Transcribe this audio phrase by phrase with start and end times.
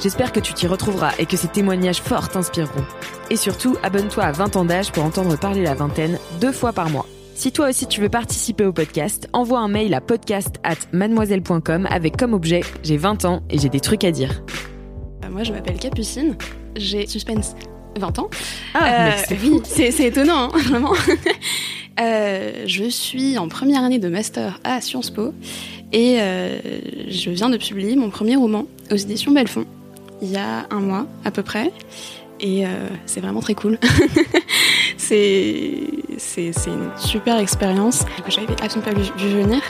[0.00, 2.84] J'espère que tu t'y retrouveras et que ces témoignages forts t'inspireront.
[3.30, 6.90] Et surtout, abonne-toi à 20 ans d'âge pour entendre parler la vingtaine deux fois par
[6.90, 7.06] mois.
[7.34, 11.86] Si toi aussi tu veux participer au podcast, envoie un mail à podcast at mademoiselle.com
[11.90, 14.42] avec comme objet J'ai 20 ans et j'ai des trucs à dire.
[15.24, 16.36] Euh, Moi, je m'appelle Capucine.
[16.76, 17.54] J'ai suspense
[17.98, 18.30] 20 ans.
[18.74, 20.92] Ah, mais c'est oui, c'est c'est étonnant, hein, vraiment.
[21.98, 25.32] Euh, je suis en première année de master à Sciences Po
[25.92, 26.58] et euh,
[27.08, 29.64] je viens de publier mon premier roman aux éditions Belfond
[30.22, 31.72] il y a un mois à peu près.
[32.38, 32.68] Et euh,
[33.06, 33.78] c'est vraiment très cool.
[34.98, 35.80] c'est
[36.66, 39.62] une super expérience j'avais absolument pas vu, venir.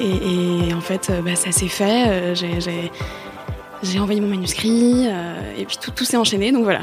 [0.00, 2.08] Et, et en fait, euh, bah, ça s'est fait.
[2.08, 2.90] Euh, j'ai-
[3.98, 5.06] envoyé mon manuscrit
[5.58, 6.52] et puis tout, tout s'est enchaîné.
[6.52, 6.80] Donc voilà,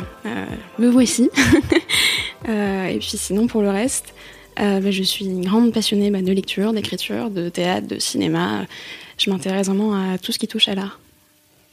[0.78, 1.30] me voici.
[2.48, 4.14] Et puis sinon, pour le reste,
[4.58, 8.66] bah, je suis une grande passionnée bah, de lecture, d'écriture, de théâtre, de cinéma.
[9.18, 11.00] Je m'intéresse vraiment à tout ce qui touche à l'art.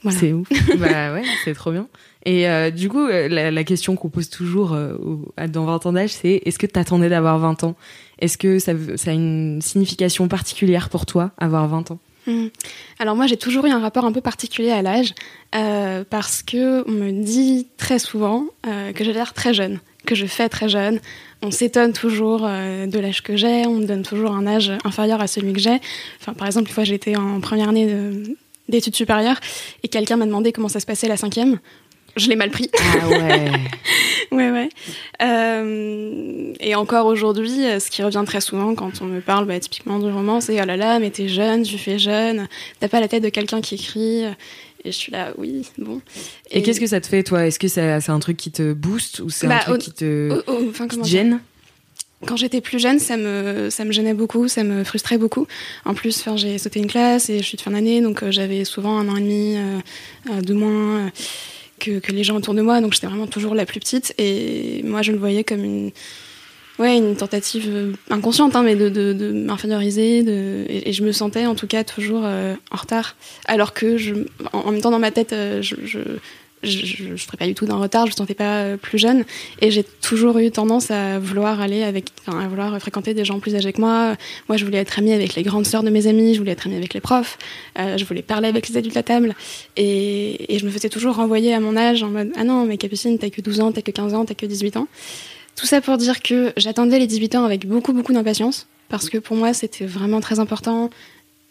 [0.09, 0.19] Voilà.
[0.19, 0.47] C'est ouf.
[0.79, 1.87] bah ouais, c'est trop bien.
[2.25, 4.95] Et euh, du coup, euh, la, la question qu'on pose toujours euh,
[5.47, 7.75] dans 20 ans d'âge, c'est est-ce que t'attendais d'avoir 20 ans?
[8.19, 11.99] Est-ce que ça, a une signification particulière pour toi, avoir 20 ans?
[12.25, 12.47] Hmm.
[12.99, 15.13] Alors moi j'ai toujours eu un rapport un peu particulier à l'âge
[15.55, 20.25] euh, parce que on me dit très souvent que j'ai l'air très jeune, que je
[20.25, 20.99] fais très jeune.
[21.41, 25.27] On s'étonne toujours de l'âge que j'ai, on me donne toujours un âge inférieur à
[25.27, 25.79] celui que j'ai.
[26.19, 28.35] Enfin par exemple une fois j'étais en première année de-
[28.69, 29.39] d'études supérieures
[29.83, 31.59] et quelqu'un m'a demandé comment ça se passait la cinquième.
[32.15, 32.69] Je l'ai mal pris.
[32.77, 33.51] Ah ouais.
[34.31, 34.67] Ouais, ouais.
[35.21, 39.59] Euh, et encore aujourd'hui, euh, ce qui revient très souvent quand on me parle bah,
[39.59, 42.47] typiquement du roman, c'est oh là là, mais t'es jeune, tu fais jeune,
[42.79, 44.23] t'as pas la tête de quelqu'un qui écrit.
[44.83, 46.01] Et je suis là, oui, bon.
[46.51, 47.45] Et, qu'est-ce que ça te fait, toi?
[47.47, 49.91] Est-ce que c'est un truc qui te booste ou c'est Bah, un truc au- qui
[49.91, 51.21] te, enfin, qui comment te dire?
[51.21, 51.39] gêne?
[52.25, 55.45] Quand j'étais plus jeune, ça me, ça me gênait beaucoup, ça me frustrait beaucoup.
[55.85, 58.65] En plus, j'ai sauté une classe et je suis de fin d'année, donc euh, j'avais
[58.65, 59.79] souvent un an et demi euh,
[60.31, 61.09] euh, de moins euh,
[61.79, 64.15] que, les gens autour de moi, donc j'étais vraiment toujours la plus petite.
[64.17, 65.91] Et moi, je le voyais comme une,
[66.79, 70.25] ouais, une tentative inconsciente, hein, mais de, de, de m'inférioriser.
[70.87, 73.15] Et, je me sentais en tout cas toujours en retard.
[73.45, 73.95] Alors que,
[74.53, 75.99] en, même temps, dans ma tête, je
[76.63, 79.23] je, je serais pas du tout d'un retard, je me sentais pas euh, plus jeune
[79.61, 83.55] et j'ai toujours eu tendance à vouloir aller avec, à vouloir fréquenter des gens plus
[83.55, 84.15] âgés que moi.
[84.49, 86.65] Moi, je voulais être amie avec les grandes sœurs de mes amis, je voulais être
[86.65, 87.37] amie avec les profs,
[87.79, 89.35] euh, je voulais parler avec les adultes à table
[89.75, 92.77] et, et je me faisais toujours renvoyer à mon âge en mode ah non mais
[92.77, 94.87] Capucine t'as que 12 ans, t'as que 15 ans, t'as que 18 ans.
[95.55, 99.17] Tout ça pour dire que j'attendais les 18 ans avec beaucoup beaucoup d'impatience parce que
[99.17, 100.89] pour moi c'était vraiment très important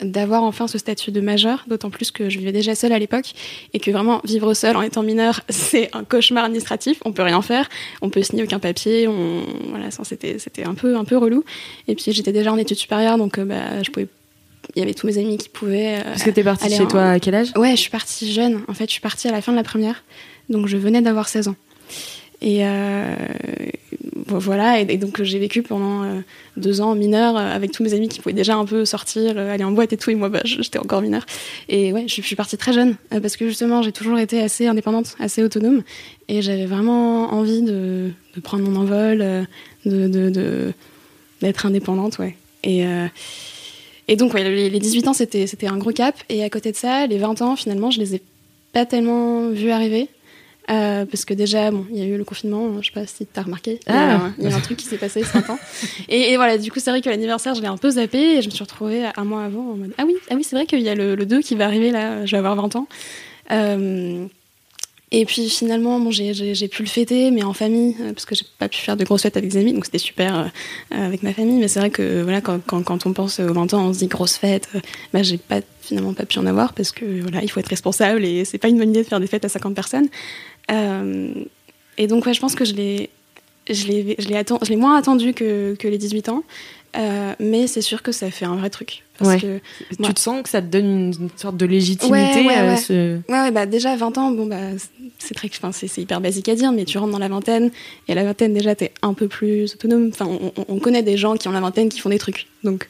[0.02, 3.32] d'avoir enfin ce statut de majeur, d'autant plus que je vivais déjà seule à l'époque
[3.72, 6.98] et que vraiment vivre seule en étant mineur, c'est un cauchemar administratif.
[7.04, 7.68] On peut rien faire,
[8.02, 11.44] on peut signer aucun papier, on voilà, c'était c'était un peu un peu relou.
[11.88, 14.06] Et puis j'étais déjà en études supérieures, donc euh, bah je pouvais,
[14.74, 15.98] il y avait tous mes amis qui pouvaient.
[16.00, 17.52] euh, Parce que t'es partie chez en- toi à quel âge?
[17.56, 18.62] Ouais, je suis partie jeune.
[18.68, 20.04] En fait, je suis partie à la fin de la première,
[20.50, 21.56] donc je venais d'avoir 16 ans.
[22.42, 23.14] Et euh,
[24.28, 26.20] voilà, et, donc j'ai vécu pendant euh,
[26.56, 29.52] deux ans mineur euh, avec tous mes amis qui pouvaient déjà un peu sortir, euh,
[29.52, 31.24] aller en boîte et tout, et moi bah, j'étais encore mineure.
[31.68, 35.16] Et ouais, je, suis partie très jeune parce que justement j'ai toujours été assez indépendante,
[35.20, 35.82] assez autonome,
[36.28, 38.10] et j'avais vraiment envie de,
[38.42, 39.46] prendre mon envol,
[39.84, 40.72] de
[41.42, 42.36] d'être indépendante, ouais.
[42.64, 42.84] Et
[44.08, 46.14] et donc, ouais, les, les 18 ans, c'était, c'était un gros cap.
[46.28, 48.22] Et à côté de ça, les 20 ans, finalement, je les ai
[48.72, 50.08] pas tellement vus arriver.
[50.68, 53.24] Euh, parce que déjà, bon, il y a eu le confinement, je sais pas si
[53.26, 53.78] t'as remarqué.
[53.86, 54.30] Il y a- Ah.
[54.38, 55.58] il y a, un truc qui s'est passé ce printemps.
[56.08, 58.42] et, et voilà, du coup, c'est vrai que l'anniversaire, je l'ai un peu zappé et
[58.42, 60.66] je me suis retrouvée un mois avant en mode Ah oui, ah oui c'est vrai
[60.66, 62.88] qu'il y a le, le 2 qui va arriver là, je vais avoir 20 ans.
[63.52, 64.26] Euh,
[65.12, 68.44] Et puis finalement, bon, j'ai pu le fêter, mais en famille, euh, parce que j'ai
[68.58, 70.36] pas pu faire de grosses fêtes avec des amis, donc c'était super
[70.92, 71.60] euh, avec ma famille.
[71.60, 74.00] Mais c'est vrai que voilà, quand, quand, quand, on pense aux 20 ans, on se
[74.00, 74.68] dit grosse fête.
[74.74, 74.80] Euh,
[75.12, 78.24] bah, j'ai pas finalement pas pu en avoir parce que voilà, il faut être responsable
[78.24, 80.08] et c'est pas une bonne idée de faire des fêtes à 50 personnes.
[80.70, 81.28] Euh,
[81.98, 83.10] et donc ouais, je pense que je l'ai
[83.68, 86.44] je l'ai moins attendu que, que les 18 ans.
[86.96, 89.02] Euh, mais c'est sûr que ça fait un vrai truc.
[89.18, 89.60] Parce que,
[89.90, 93.18] tu te sens que ça te donne une sorte de légitimité ouais, ouais, ce...
[93.30, 94.56] ouais, bah déjà 20 ans, bon bah
[95.18, 97.70] c'est très, enfin, c'est hyper basique à dire, mais tu rentres dans la vingtaine
[98.08, 100.10] et à la vingtaine déjà t'es un peu plus autonome.
[100.12, 100.28] Enfin,
[100.68, 102.88] on, connaît des gens qui ont la vingtaine qui font des trucs, donc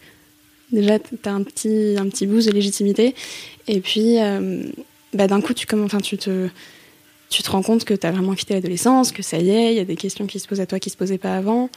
[0.73, 3.15] déjà t'as un petit un petit boost de légitimité.
[3.69, 4.65] Et puis euh,
[5.15, 6.49] bah, d'un coup tu commences, enfin tu te
[7.29, 9.77] tu te rends compte que tu as vraiment quitté l'adolescence, que ça y est, il
[9.77, 11.71] y a des questions qui se posent à toi qui se posaient pas avant.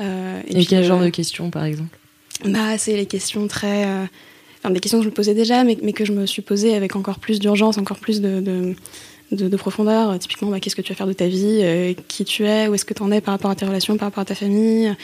[0.00, 1.98] Euh, et, quel genre euh, de questions, par exemple?
[2.44, 3.86] Bah, C'est les questions très.
[3.86, 4.04] Euh,
[4.58, 6.74] enfin, des questions que je me posais déjà, mais, mais, que je me suis posées
[6.74, 10.18] avec encore plus d'urgence, encore plus de, de, de, profondeur.
[10.18, 11.96] Typiquement, bah, qu'est-ce que tu vas faire de ta vie?
[12.08, 12.68] Qui tu es?
[12.68, 14.34] Où est-ce que tu en es par rapport à tes relations, par rapport à ta
[14.34, 14.94] famille?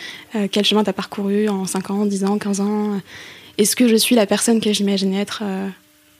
[0.50, 3.00] Quel chemin tu as parcouru en 5 ans, 10 ans, 15 ans?
[3.58, 5.42] Est-ce que je suis la personne que j'imaginais être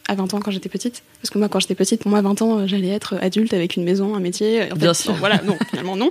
[0.09, 1.03] à 20 ans quand j'étais petite.
[1.23, 3.85] Parce que moi, quand j'étais petite, pour moi, 20 ans, j'allais être adulte avec une
[3.85, 4.69] maison, un métier.
[4.75, 5.13] Bien sûr.
[5.15, 6.11] Voilà, non, finalement, non.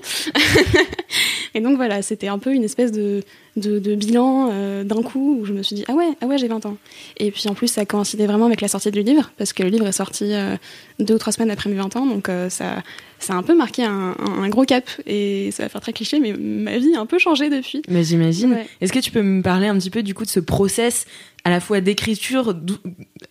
[1.54, 3.24] et donc, voilà, c'était un peu une espèce de,
[3.58, 6.48] de, bilan euh, d'un coup où je me suis dit, ah ouais, ah ouais, j'ai
[6.48, 6.78] 20 ans.
[7.18, 9.70] Et puis, en plus, ça coïncidait vraiment avec la sortie du livre, parce que le
[9.70, 10.56] livre est sorti euh,
[11.00, 12.06] deux ou trois semaines après mes 20 ans.
[12.06, 12.84] Donc, euh, ça,
[13.20, 14.16] ça a un peu marqué un,
[14.50, 14.90] gros cap.
[15.06, 17.82] Et ça va faire très cliché, mais ma vie a un peu changé depuis.
[17.90, 18.58] Mais j'imagine.
[18.82, 21.06] Est-ce que tu peux me parler un petit peu, du coup, de ce process
[21.44, 22.54] à la fois d'écriture,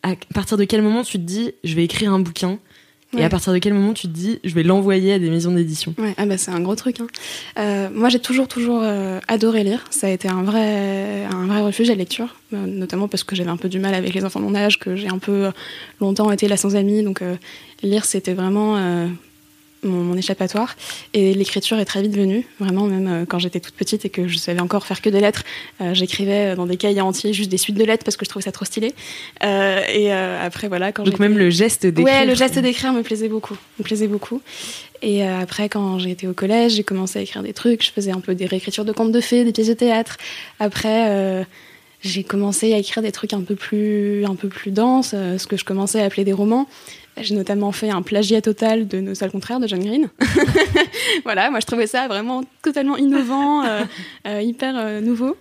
[0.03, 2.59] à partir de quel moment tu te dis je vais écrire un bouquin?
[3.17, 5.53] Et à partir de quel moment tu te dis je vais l'envoyer à des maisons
[5.53, 5.95] d'édition?
[5.99, 7.01] Ouais, ah bah c'est un gros truc.
[7.01, 7.07] Hein.
[7.59, 9.85] Euh, moi j'ai toujours toujours euh, adoré lire.
[9.91, 13.37] Ça a été un vrai un vrai refuge à la lecture, euh, notamment parce que
[13.37, 15.51] j'avais un peu du mal avec les enfants de mon âge, que j'ai un peu
[16.01, 17.23] longtemps été là sans amis, donc
[17.83, 18.77] lire c'était vraiment
[19.87, 20.77] mon, échappatoire.
[21.15, 24.29] Et l'écriture est très vite venue, vraiment, même euh, quand j'étais toute petite et que
[24.29, 25.45] je savais encore faire que des lettres,
[25.81, 28.45] euh, j'écrivais dans des cahiers entiers juste des suites de lettres parce que je trouvais
[28.45, 28.95] ça trop stylé.
[29.45, 32.05] Euh, et après, voilà, quand Donc même le geste d'écrire.
[32.05, 34.41] Ouais, le geste d'écrire me plaisait beaucoup, me plaisait beaucoup.
[35.03, 37.85] Et après, quand j'ai été au collège, j'ai commencé à écrire des trucs.
[37.85, 40.17] Je faisais un peu des réécritures de contes de fées, des pièces de théâtre.
[40.59, 41.45] Après,
[42.01, 45.57] j'ai commencé à écrire des trucs un peu plus, un peu plus denses, ce que
[45.57, 46.67] je commençais à appeler des romans.
[47.19, 50.09] J'ai notamment fait un plagiat total de Nos salles contraires de John Green.
[51.25, 53.85] voilà, moi je trouvais ça vraiment totalement innovant, euh,
[54.27, 55.37] euh, hyper euh, nouveau.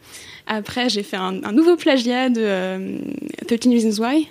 [0.47, 2.99] Après, j'ai fait un, nouveau plagiat de
[3.47, 4.27] 13 Reasons Why.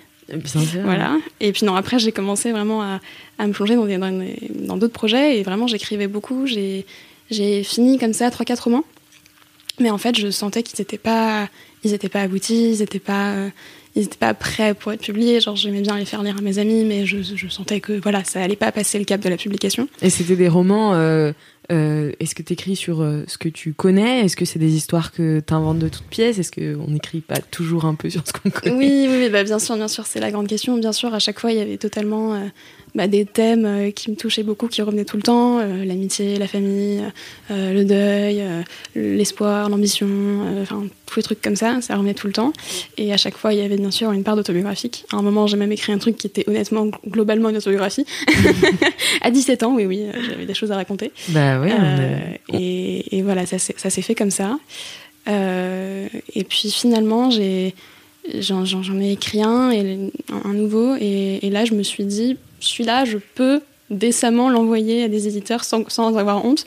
[0.83, 1.17] Voilà.
[1.39, 2.99] Et puis non, après, j'ai commencé vraiment à,
[3.45, 6.47] me plonger dans, dans, d'autres projets et vraiment, j'écrivais beaucoup.
[6.47, 8.85] J'ai fini comme ça 3-4 romans.
[9.81, 11.49] Mais en fait, je sentais qu'ils n'étaient pas,
[11.83, 13.35] ils étaient pas aboutis, ils n'étaient pas
[13.95, 15.39] ils n'étaient pas prêts pour être publiés.
[15.39, 18.41] Genre, j'aimais bien les faire lire à mes amis, mais je, sentais que voilà, ça
[18.41, 19.87] allait pas passer le cap de la publication.
[20.01, 20.93] Et c'était des romans.
[20.93, 21.31] Euh,
[21.71, 24.25] euh, est-ce que tu écris sur euh, ce que tu connais?
[24.25, 26.39] Est-ce que c'est des histoires que tu inventes de toutes pièces?
[26.39, 28.75] Est-ce qu'on n'écrit pas toujours un peu sur ce qu'on connaît?
[28.75, 30.77] Oui, oui, bah, bien sûr, bien sûr, c'est la grande question.
[30.77, 32.39] Bien sûr, à chaque fois, il y avait totalement
[32.95, 36.37] bah, des thèmes euh, qui me touchaient beaucoup, qui revenaient tout le temps euh, l'amitié,
[36.37, 37.03] la famille,
[37.51, 38.41] euh, le deuil,
[38.95, 40.07] l'espoir, l'ambition,
[40.61, 42.53] enfin tous les trucs comme ça, ça revenait tout le temps.
[42.97, 45.05] Et à chaque fois, il y avait bien sûr une part d'autobiographique.
[45.11, 48.05] À un moment, j'ai même écrit un truc qui était honnêtement globalement une autobiographie.
[49.21, 51.11] à 17 ans, oui, oui, j'avais des choses à raconter.
[51.29, 51.71] Bah oui.
[52.53, 54.57] et, et, voilà, ça s'est fait comme ça.
[55.27, 57.73] et puis finalement, j'ai
[58.39, 60.11] j'en ai écrit un, et,
[60.43, 65.07] un nouveau, et, et, là je me suis dit, celui-là, je peux décemment l'envoyer à
[65.07, 66.65] des éditeurs sans, sans, avoir honte.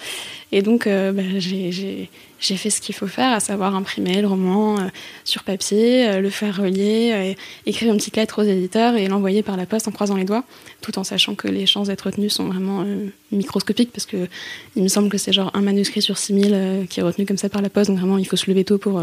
[0.52, 4.78] Et donc, euh, bah, j'ai fait ce qu'il faut faire, à savoir imprimer le roman
[4.78, 4.82] euh,
[5.24, 9.56] sur papier, euh, le faire relier, écrire une petite lettre aux éditeurs et l'envoyer par
[9.56, 10.44] la poste en croisant les doigts,
[10.80, 12.84] tout en sachant que les chances d'être retenues sont vraiment
[13.32, 14.28] microscopiques, parce que
[14.76, 17.48] il me semble que c'est genre un manuscrit sur 6000 qui est retenu comme ça
[17.48, 19.02] par la poste, donc vraiment il faut se lever tôt pour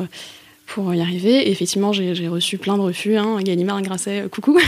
[0.66, 1.48] pour y arriver.
[1.48, 3.18] Et effectivement, j'ai reçu plein de refus.
[3.18, 3.40] Hein.
[3.42, 4.60] Gallimard, Grasset, euh, coucou.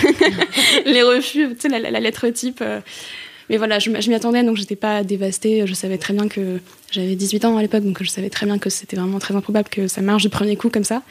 [0.86, 2.60] les refus, tu sais, la, lettre type.
[2.62, 2.82] Euh.
[3.50, 5.66] Mais voilà, je, m'y attendais, donc j'étais pas dévastée.
[5.66, 6.60] Je savais très bien que
[6.92, 9.70] j'avais 18 ans à l'époque, donc je savais très bien que c'était vraiment très improbable
[9.70, 11.02] que ça marche du premier coup comme ça.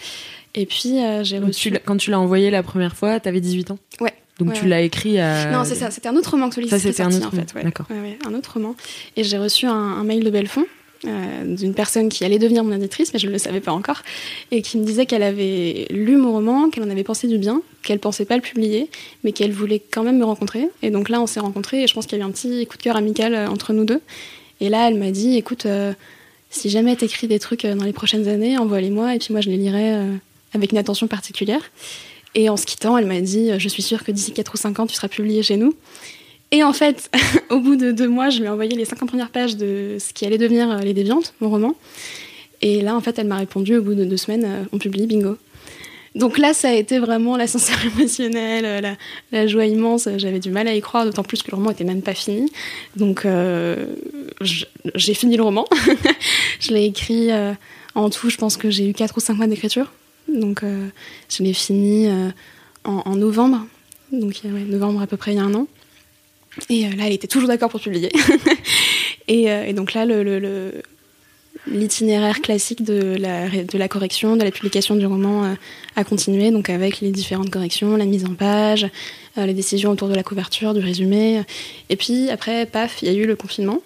[0.55, 1.73] Et puis, euh, j'ai reçu.
[1.85, 4.15] quand tu l'as envoyé la première fois, t'avais 18 ans Ouais.
[4.39, 5.51] Donc tu l'as écrit à...
[5.51, 6.71] Non, c'est ça, c'était un autre roman que celui-ci.
[6.71, 7.55] Ça, c'était un autre en fait.
[7.63, 7.87] D'accord.
[7.91, 8.77] un autre roman.
[9.17, 10.67] Et j'ai reçu un, un, mail de Belfond euh,
[11.05, 14.03] d'une personne qui allait devenir mon éditrice, mais je ne le savais pas encore,
[14.51, 17.63] et qui me disait qu'elle avait lu mon roman, qu'elle en avait pensé du bien,
[17.83, 18.89] qu'elle pensait pas le publier,
[19.23, 20.69] mais qu'elle voulait quand même me rencontrer.
[20.83, 22.77] Et donc là, on s'est rencontrés, et je pense qu'il y avait un petit coup
[22.77, 24.01] de cœur amical euh, entre nous deux.
[24.61, 25.93] Et là, elle m'a dit, écoute, euh,
[26.51, 29.59] si jamais t'écris des trucs dans les prochaines années, envoie-les-moi, et puis moi, je les
[29.59, 30.01] lirai
[30.55, 31.71] avec une attention particulière.
[32.35, 34.81] Et en se quittant, elle m'a dit, je suis sûre que d'ici 4 ou 5
[34.81, 35.75] ans, tu seras publié chez nous.
[36.57, 37.11] Et en fait,
[37.51, 40.15] au bout de deux mois, je lui ai envoyé les 50 premières pages de ce
[40.15, 41.75] qui allait devenir Les Déviantes, mon roman.
[42.63, 45.37] Et là, en fait, elle m'a répondu au bout de deux semaines, on publie, bingo.
[46.15, 48.97] Donc là, ça a été vraiment l'ascenseur émotionnel, la,
[49.33, 50.09] la, joie immense.
[50.17, 52.51] J'avais du mal à y croire, d'autant plus que le roman était même pas fini.
[52.97, 53.85] Donc euh,
[54.41, 55.67] j'ai fini le roman.
[56.61, 57.53] je l'ai écrit euh,
[57.95, 59.93] en tout, je pense que j'ai eu 4 ou 5 mois d'écriture.
[60.27, 60.89] Donc euh,
[61.29, 62.31] je l'ai fini euh,
[62.85, 63.67] en, en, novembre.
[64.11, 65.67] Donc ouais, novembre à peu près il y a un an.
[66.69, 68.11] Et euh, là, elle était toujours d'accord pour publier.
[69.29, 70.07] et, euh, et, donc là,
[71.67, 75.55] l'itinéraire classique de la, de la correction, de la publication du roman euh,
[75.97, 78.87] a continué, donc avec les différentes corrections, la mise en page,
[79.37, 81.43] les décisions autour de la couverture, du résumé.
[81.91, 83.83] Et puis après, paf, il y a eu le confinement.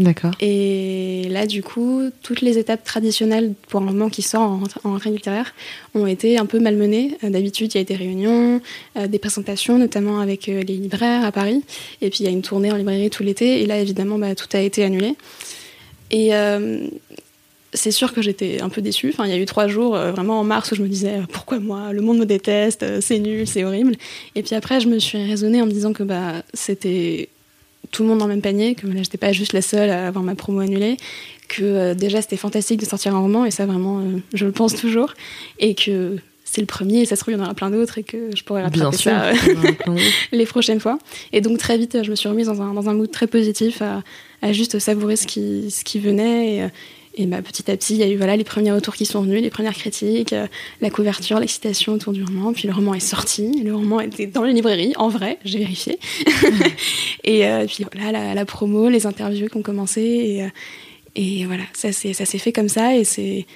[0.00, 0.30] D'accord.
[0.40, 4.92] Et là, du coup, toutes les étapes traditionnelles pour un roman qui sort en, en
[4.92, 5.54] rentrée littéraire
[5.94, 7.18] ont été un peu malmenées.
[7.22, 8.62] Euh, D'habitude, il y a des réunions,
[8.96, 11.62] euh, des présentations, notamment avec euh, les libraires à Paris.
[12.00, 13.60] Et puis, il y a une tournée en librairie tout l'été.
[13.60, 15.16] Et là, évidemment, bah, tout a été annulé.
[16.10, 16.32] Et
[17.72, 19.10] c'est sûr que j'étais un peu déçue.
[19.12, 21.60] Enfin, il y a eu trois jours, vraiment en mars, où je me disais pourquoi
[21.60, 21.92] moi?
[21.92, 23.94] Le monde me déteste, c'est nul, c'est horrible.
[24.34, 27.28] Et puis après, je me suis raisonnée en me disant que bah, c'était
[27.90, 30.06] tout le monde dans le même panier, que là, j'étais pas juste la seule à
[30.08, 30.96] avoir ma promo annulée,
[31.48, 34.52] que euh, déjà c'était fantastique de sortir un roman, et ça vraiment, euh, je le
[34.52, 35.14] pense toujours,
[35.58, 37.98] et que c'est le premier, et ça se trouve, il y en aura plein d'autres,
[37.98, 40.00] et que je pourrais rattraper Bien sûr, ça d'autres.
[40.32, 40.98] les prochaines fois.
[41.32, 43.82] Et donc très vite, je me suis remise dans un, dans un mood très positif,
[43.82, 44.02] à,
[44.42, 46.56] à juste savourer ce qui, ce qui venait.
[46.56, 46.64] Et,
[47.20, 49.20] et bah, petit à petit, il y a eu voilà, les premiers retours qui sont
[49.20, 50.46] venus, les premières critiques, euh,
[50.80, 52.52] la couverture, l'excitation autour du roman.
[52.52, 55.98] Puis le roman est sorti, le roman était dans les librairies, en vrai, j'ai vérifié.
[57.24, 60.50] et euh, puis voilà, la, promo, les interviews qui ont commencé.
[61.14, 62.96] Et, euh, voilà, ça s'est fait comme ça.
[62.96, 63.46] Et c'est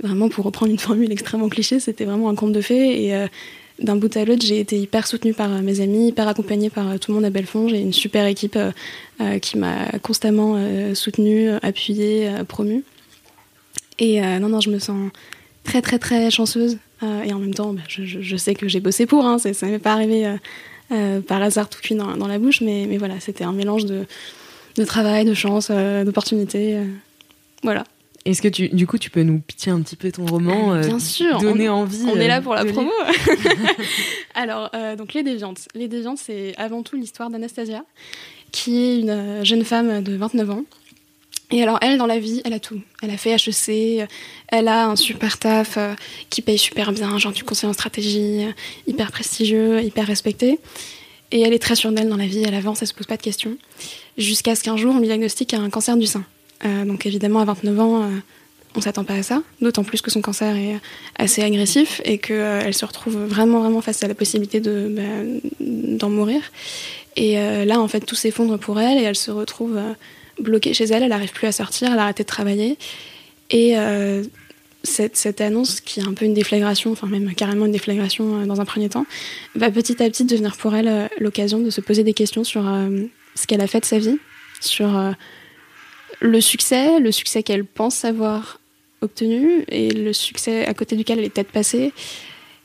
[0.00, 3.04] vraiment, pour reprendre une formule extrêmement cliché, c'était vraiment un conte de fées.
[3.06, 3.26] Et
[3.80, 7.10] d'un bout à l'autre, j'ai été hyper soutenue par mes amis, hyper accompagnée par tout
[7.10, 7.68] le monde à Belfond.
[7.68, 8.58] J'ai une super équipe
[9.42, 10.56] qui m'a constamment
[10.94, 12.84] soutenue, appuyée, promue.
[13.98, 15.10] Et euh, non, non, je me sens
[15.64, 16.78] très, très, très chanceuse.
[17.02, 19.24] Euh, et en même temps, bah, je, je, je, sais que j'ai bossé pour.
[19.24, 20.36] Hein, ça m'est pas arrivé
[20.92, 22.60] euh, par hasard tout cuit dans, dans, la bouche.
[22.60, 24.04] Mais, mais voilà, c'était un mélange de,
[24.76, 26.78] de, travail, de chance, d'opportunités.
[27.62, 27.84] voilà.
[28.28, 30.82] Est-ce que tu, du coup, tu peux nous pitcher un petit peu ton roman euh,
[30.82, 31.38] Bien sûr.
[31.38, 32.04] Donner on, envie.
[32.04, 32.90] On est là pour la promo.
[34.34, 35.66] Alors, euh, donc Les Déviantes.
[35.74, 37.84] Les Déviantes, c'est avant tout l'histoire d'Anastasia,
[38.52, 40.64] qui est une jeune femme de 29 ans.
[41.50, 42.80] Et alors, elle, dans la vie, elle a tout.
[43.02, 44.06] Elle a fait HEC,
[44.48, 45.94] elle a un super taf euh,
[46.28, 48.52] qui paye super bien, genre du conseil en stratégie, euh,
[48.86, 50.58] hyper prestigieux, hyper respecté.
[51.30, 53.16] Et elle est très sûre d'elle dans la vie, elle avance, elle se pose pas
[53.16, 53.56] de questions.
[54.18, 56.24] Jusqu'à ce qu'un jour, on lui diagnostique un cancer du sein.
[56.64, 58.08] Euh, donc évidemment, à 29 ans, euh,
[58.74, 60.76] on s'attend pas à ça, d'autant plus que son cancer est
[61.18, 65.46] assez agressif et qu'elle euh, se retrouve vraiment, vraiment face à la possibilité de, bah,
[65.60, 66.40] d'en mourir.
[67.16, 69.92] Et euh, là, en fait, tout s'effondre pour elle et elle se retrouve euh,
[70.40, 72.76] bloquée chez elle, elle n'arrive plus à sortir, elle a arrêté de travailler.
[73.50, 74.22] Et euh,
[74.82, 78.60] cette, cette, annonce, qui est un peu une déflagration, enfin même carrément une déflagration dans
[78.60, 79.06] un premier temps,
[79.54, 82.62] va petit à petit devenir pour elle l'occasion de se poser des questions sur
[83.34, 84.18] ce qu'elle a fait de sa vie,
[84.60, 85.14] sur
[86.20, 88.60] le succès, le succès qu'elle pense avoir
[89.00, 91.92] obtenu et le succès à côté duquel elle est peut-être passée.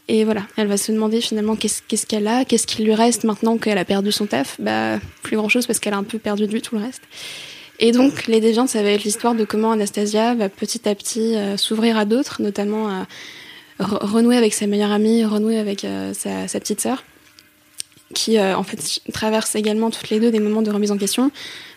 [0.08, 3.24] Et voilà, elle va se demander finalement qu'est-ce qu'est-ce qu'elle a, qu'est-ce qu'il lui reste
[3.24, 4.60] maintenant qu'elle a perdu son taf.
[4.60, 7.04] Bah, plus grand-chose parce qu'elle a un peu perdu de vue tout le reste.
[7.80, 11.36] Et donc, Les Déviantes, ça va être l'histoire de comment Anastasia va petit à petit
[11.36, 13.08] euh, s'ouvrir à d'autres, notamment à
[13.80, 17.04] renouer avec sa meilleure amie, renouer avec euh, sa, petite sœur,
[18.14, 21.32] qui euh, en fait traversent également toutes les deux des moments de remise en question.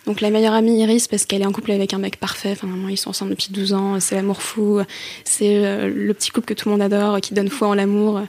[0.05, 2.69] Donc la meilleure amie Iris parce qu'elle est en couple avec un mec parfait, enfin
[2.89, 4.79] ils sont ensemble depuis 12 ans, c'est l'amour fou,
[5.25, 8.21] c'est euh, le petit couple que tout le monde adore, qui donne foi en l'amour,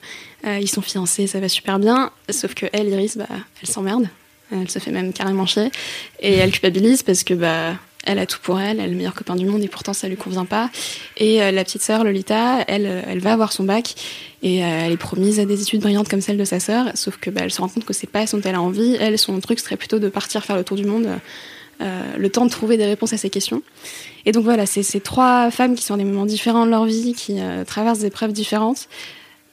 [0.44, 4.08] euh, ils sont fiancés, ça va super bien, sauf que elle Iris bah elle s'emmerde,
[4.50, 5.70] elle se fait même carrément chier
[6.20, 7.74] et elle culpabilise parce que bah
[8.04, 10.08] elle a tout pour elle, elle est le meilleur copain du monde et pourtant ça
[10.08, 10.70] lui convient pas.
[11.18, 13.94] Et euh, la petite sœur Lolita, elle, elle va avoir son bac
[14.42, 17.18] et euh, elle est promise à des études brillantes comme celle de sa sœur, sauf
[17.18, 18.96] que bah, elle se rend compte que c'est pas ce dont elle a envie.
[18.98, 21.08] Elle, son truc serait plutôt de partir faire le tour du monde,
[21.80, 23.62] euh, le temps de trouver des réponses à ces questions.
[24.26, 27.14] Et donc voilà, ces trois femmes qui sont à des moments différents de leur vie,
[27.14, 28.88] qui euh, traversent des épreuves différentes,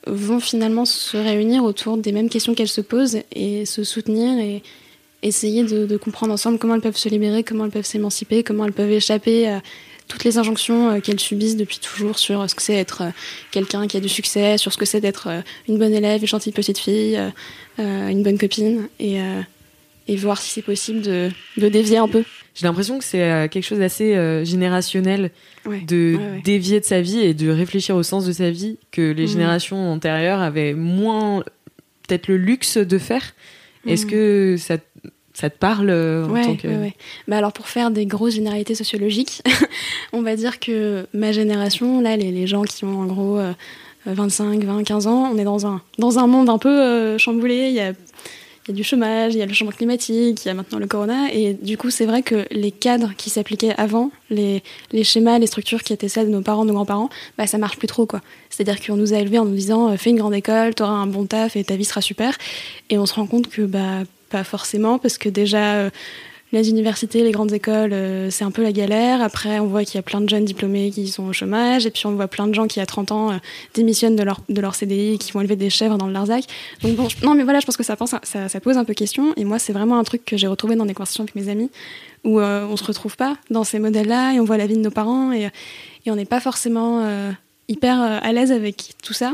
[0.07, 4.61] vont finalement se réunir autour des mêmes questions qu'elles se posent et se soutenir et
[5.27, 8.65] essayer de, de, comprendre ensemble comment elles peuvent se libérer, comment elles peuvent s'émanciper, comment
[8.65, 9.61] elles peuvent échapper à
[10.07, 13.03] toutes les injonctions qu'elles subissent depuis toujours sur ce que c'est être
[13.51, 15.29] quelqu'un qui a du succès, sur ce que c'est d'être
[15.67, 17.19] une bonne élève, une gentille petite fille,
[17.79, 19.41] euh, une bonne copine, et, euh,
[20.07, 22.23] et voir si c'est possible de, de, dévier un peu.
[22.53, 25.31] J'ai l'impression que c'est quelque chose d'assez euh, générationnel
[25.65, 25.81] ouais.
[25.81, 26.41] de ouais, ouais.
[26.41, 29.27] dévier de sa vie et de réfléchir au sens de sa vie que les mmh.
[29.27, 31.43] générations antérieures avaient moins
[32.07, 33.33] peut-être le luxe de faire.
[33.87, 34.77] Est-ce que ça
[35.35, 36.67] Ça te parle en ouais, tant que...
[36.67, 36.93] ouais, ouais.
[37.27, 39.43] Bah alors pour faire des grosses généralités sociologiques,
[40.13, 43.39] on va dire que ma génération, là, les, les gens qui ont en gros
[44.05, 47.69] 25, 20, 15 ans, on est dans un, dans un monde un peu euh, chamboulé.
[47.69, 50.47] Il y a, il y a du chômage, il y a le changement climatique, il
[50.47, 51.31] y a maintenant le corona.
[51.33, 55.47] Et du coup, c'est vrai que les cadres qui s'appliquaient avant, les, les schémas, les
[55.47, 58.05] structures qui étaient celles de nos parents, de nos grands-parents, bah, ça marche plus trop,
[58.05, 58.21] quoi.
[58.49, 61.07] C'est-à-dire qu'on nous a élevés en nous disant, euh, fais une grande école, t'auras un
[61.07, 62.37] bon taf et ta vie sera super.
[62.89, 65.89] Et on se rend compte que, bah, pas forcément, parce que déjà, euh,
[66.55, 69.21] les universités, les grandes écoles, euh, c'est un peu la galère.
[69.21, 71.85] Après, on voit qu'il y a plein de jeunes diplômés qui sont au chômage.
[71.85, 73.37] Et puis, on voit plein de gens qui, à 30 ans, euh,
[73.73, 76.45] démissionnent de leur, de leur CDI et qui vont élever des chèvres dans le Larzac.
[76.81, 79.33] Donc, bon, non, mais voilà, je pense que ça, pose un peu question.
[79.37, 81.69] Et moi, c'est vraiment un truc que j'ai retrouvé dans des conversations avec mes amis
[82.23, 84.81] où euh, on se retrouve pas dans ces modèles-là et on voit la vie de
[84.81, 85.49] nos parents et,
[86.07, 87.03] on n'est pas forcément
[87.67, 89.33] hyper à l'aise avec tout ça.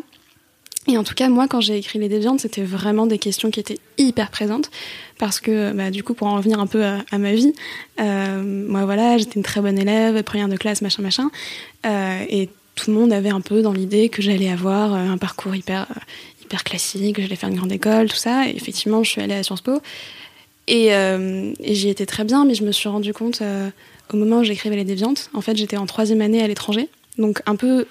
[0.88, 3.60] Et en tout cas, moi, quand j'ai écrit Les Déviantes, c'était vraiment des questions qui
[3.60, 4.72] étaient hyper présentes.
[5.20, 7.54] Parce que, bah, du coup, pour en revenir un peu à, à ma vie,
[8.00, 11.30] euh, moi, voilà, j'étais une très bonne élève, première de classe, machin, machin.
[11.86, 15.18] Euh, et tout le monde avait un peu dans l'idée que j'allais avoir euh, un
[15.18, 16.00] parcours hyper, euh,
[16.44, 18.48] hyper classique, que j'allais faire une grande école, tout ça.
[18.48, 19.82] Et effectivement, je suis allée à Sciences Po.
[20.68, 23.70] Et, euh, et j'y étais très bien, mais je me suis rendu compte euh,
[24.12, 25.30] au moment où j'écrivais Les Déviantes.
[25.36, 26.90] En fait, j'étais en troisième année à l'étranger.
[27.20, 27.86] Donc, un peu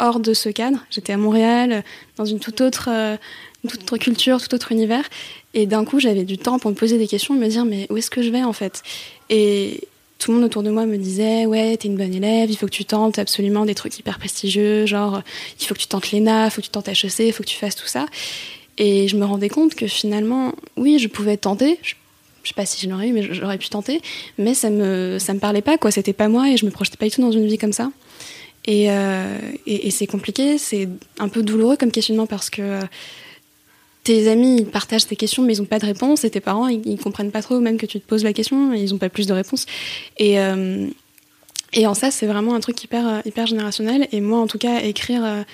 [0.00, 0.78] hors de ce cadre.
[0.90, 1.84] J'étais à Montréal,
[2.16, 3.16] dans une toute autre, euh,
[3.64, 5.04] une toute autre culture, tout autre univers.
[5.54, 7.96] Et d'un coup, j'avais du temps pour me poser des questions me dire, mais où
[7.96, 8.82] est-ce que je vais en fait?
[9.28, 9.88] Et
[10.18, 12.66] tout le monde autour de moi me disait, ouais, t'es une bonne élève, il faut
[12.66, 15.22] que tu tentes absolument des trucs hyper prestigieux, genre,
[15.60, 17.48] il faut que tu tentes l'ENA, il faut que tu tentes HEC, il faut que
[17.48, 18.06] tu fasses tout ça.
[18.76, 21.78] Et je me rendais compte que finalement, oui, je pouvais tenter.
[21.82, 21.94] Je,
[22.42, 24.00] je sais pas si je l'aurais eu, mais j'aurais pu tenter.
[24.38, 25.90] Mais ça me, ça me parlait pas, quoi.
[25.90, 27.90] C'était pas moi et je me projetais pas du tout dans une vie comme ça.
[28.66, 30.88] Et, euh, et, et c'est compliqué, c'est
[31.18, 32.80] un peu douloureux comme questionnement parce que euh,
[34.04, 36.82] tes amis partagent tes questions mais ils n'ont pas de réponse et tes parents ils,
[36.86, 39.08] ils comprennent pas trop même que tu te poses la question et ils n'ont pas
[39.08, 39.66] plus de réponse.
[40.18, 40.86] Et, euh,
[41.72, 44.80] et en ça c'est vraiment un truc hyper, hyper générationnel et moi en tout cas
[44.80, 45.44] écrire...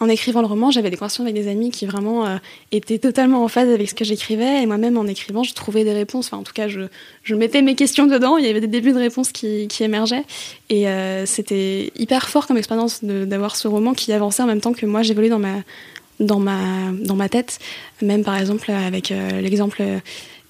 [0.00, 2.36] en écrivant le roman, j'avais des conversations avec des amis qui vraiment euh,
[2.70, 4.62] étaient totalement en phase avec ce que j'écrivais.
[4.62, 6.26] Et moi-même, en écrivant, je trouvais des réponses.
[6.26, 8.36] Enfin, en tout cas, je, mettais mes questions dedans.
[8.36, 10.24] Il y avait des débuts de réponses qui, émergeaient.
[10.70, 14.72] Et euh, c'était hyper fort comme expérience d'avoir ce roman qui avançait en même temps
[14.72, 17.58] que moi, j'évoluais dans ma, tête.
[18.00, 19.82] Même, par exemple, avec euh, l'exemple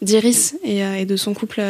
[0.02, 1.62] d'Iris et de son couple.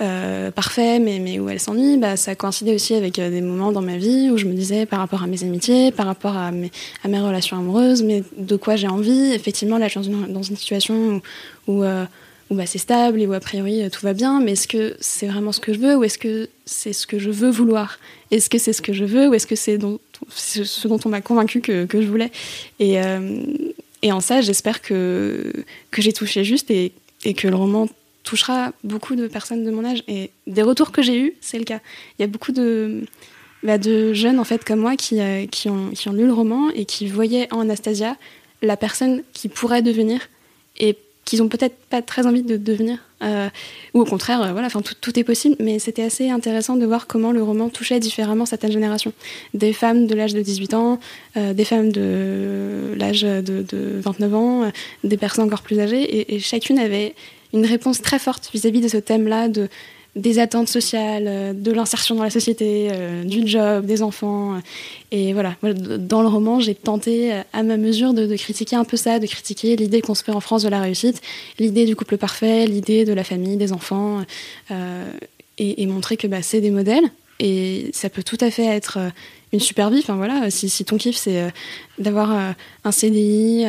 [0.00, 3.82] Euh, parfait, mais, où elle s'ennuie, bah, ça coïncidait aussi avec euh, des moments dans
[3.82, 6.70] ma vie où je me disais par rapport à mes amitiés, par rapport à mes,
[7.04, 9.32] relations amoureuses, mais de quoi j'ai envie.
[9.32, 11.20] Effectivement, là, je suis dans une, situation
[11.66, 12.06] où, euh,
[12.50, 15.52] bah, c'est stable et où a priori tout va bien, mais est-ce que c'est vraiment
[15.52, 17.98] ce que je veux ou est-ce que c'est ce que je veux vouloir?
[18.30, 19.78] Est-ce que c'est ce que je veux ou est-ce que c'est
[20.30, 22.30] ce dont on m'a convaincu que, je voulais?
[22.78, 22.98] Et,
[24.10, 25.52] en ça, j'espère que,
[25.90, 26.92] que j'ai touché juste et
[27.34, 27.86] que le roman
[28.24, 30.02] touchera beaucoup de personnes de mon âge.
[30.08, 31.80] Et des retours que j'ai eus, c'est le cas.
[32.18, 33.04] Il y a beaucoup de,
[33.62, 37.06] bah, jeunes, en fait, comme moi, qui, euh, qui, ont, lu le roman et qui
[37.06, 38.16] voyaient en Anastasia
[38.62, 40.20] la personne qui pourrait devenir
[40.78, 42.98] et qu'ils ont peut-être pas très envie de devenir.
[43.22, 43.48] Euh,
[43.92, 45.56] ou au contraire, euh, voilà, enfin, tout, tout est possible.
[45.60, 49.12] Mais c'était assez intéressant de voir comment le roman touchait différemment certaines générations.
[49.52, 50.98] Des femmes de l'âge de 18 ans,
[51.36, 54.72] des femmes de l'âge de, de 29 ans,
[55.04, 56.34] des personnes encore plus âgées.
[56.34, 57.14] Et chacune avait
[57.52, 59.68] une réponse très forte vis-à-vis de ce thème-là, de,
[60.16, 64.54] des attentes sociales, euh, de l'insertion dans la société, euh, du job, des enfants.
[64.54, 64.58] euh,
[65.12, 69.18] Et voilà, dans le roman, j'ai tenté à ma mesure de, critiquer un peu ça,
[69.18, 71.20] de critiquer l'idée qu'on se fait en France de la réussite,
[71.58, 74.22] l'idée du couple parfait, l'idée de la famille, des enfants,
[75.58, 77.04] et, montrer que bah, c'est des modèles.
[77.38, 78.98] Et ça peut tout à fait être
[79.52, 80.00] une super vie.
[80.00, 81.52] Enfin voilà, si, ton kiff c'est
[81.98, 83.66] d'avoir un CDI,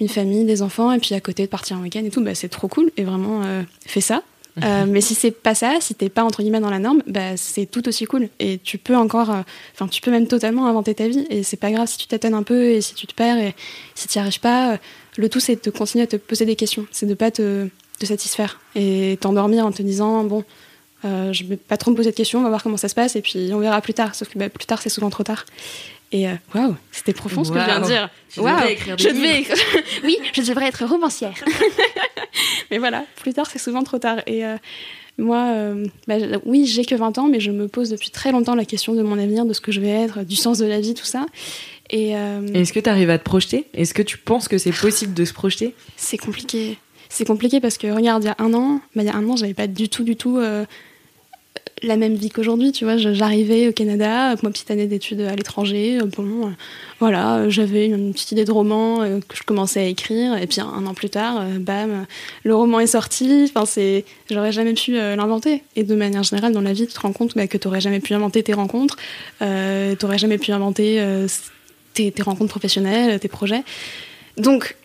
[0.00, 2.34] une famille, des enfants, et puis à côté de partir en week-end et tout, bah,
[2.34, 2.90] c'est trop cool.
[2.96, 4.22] Et vraiment, euh, fais ça.
[4.64, 7.36] Euh, mais si c'est pas ça, si t'es pas entre guillemets dans la norme, bah,
[7.36, 8.28] c'est tout aussi cool.
[8.38, 9.42] Et tu peux encore, euh,
[9.74, 11.26] enfin, tu peux même totalement inventer ta vie.
[11.30, 13.54] Et c'est pas grave si tu tâtonnes un peu et si tu te perds et
[13.94, 14.72] si tu n'y arrives pas.
[14.72, 14.76] euh,
[15.16, 16.86] le tout, c'est de continuer à te poser des questions.
[16.90, 20.44] C'est de pas te, te satisfaire et t'endormir en te disant, bon,
[21.02, 23.16] je vais pas trop me poser de questions, on va voir comment ça se passe
[23.16, 24.14] et puis on verra plus tard.
[24.14, 25.44] Sauf que bah, plus tard, c'est souvent trop tard.
[26.10, 28.08] Et euh, waouh, c'était profond ce que je viens de dire.
[28.36, 29.46] Devrais écrire des je devais
[30.04, 31.34] oui, je devrais être romancière.
[32.70, 34.18] mais voilà, plus tard, c'est souvent trop tard.
[34.26, 34.56] Et euh,
[35.18, 36.14] moi, euh, bah,
[36.46, 39.02] oui, j'ai que 20 ans, mais je me pose depuis très longtemps la question de
[39.02, 41.26] mon avenir, de ce que je vais être, du sens de la vie, tout ça.
[41.90, 43.66] Et, euh, Est-ce que tu arrives à te projeter?
[43.74, 45.74] Est-ce que tu penses que c'est possible de se projeter?
[45.96, 46.78] C'est compliqué.
[47.08, 49.28] C'est compliqué parce que regarde, il y a un an, bah, il y a un
[49.28, 50.38] an, j'avais pas du tout, du tout
[51.82, 52.96] la même vie qu'aujourd'hui, tu vois.
[52.96, 55.98] J'arrivais au Canada, ma petite année d'études à l'étranger.
[56.16, 56.52] Bon,
[57.00, 60.86] voilà, j'avais une petite idée de roman que je commençais à écrire, et puis un,
[60.86, 62.06] an plus tard, bam,
[62.44, 63.44] le roman est sorti.
[63.48, 65.62] Enfin, c'est, j'aurais jamais pu l'inventer.
[65.76, 67.80] Et de manière générale, dans la vie, tu te rends compte bah, que tu n'aurais
[67.80, 68.96] jamais pu inventer tes rencontres,
[69.40, 71.00] tu n'aurais jamais pu inventer
[71.94, 73.62] tes, tes rencontres professionnelles, tes projets.
[74.36, 74.76] Donc,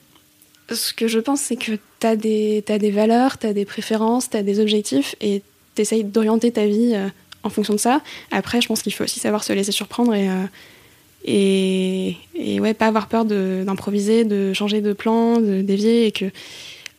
[0.72, 4.38] ce que je pense, c'est que tu as des valeurs, tu as des préférences, tu
[4.38, 5.42] as des objectifs et
[5.76, 7.08] tu essayes d'orienter ta vie euh,
[7.44, 8.02] en fonction de ça.
[8.32, 12.88] Après, je pense qu'il faut aussi savoir se laisser surprendre et, euh, et, ouais, pas
[12.88, 16.26] avoir peur d'improviser, de, changer de plan, de dévier et que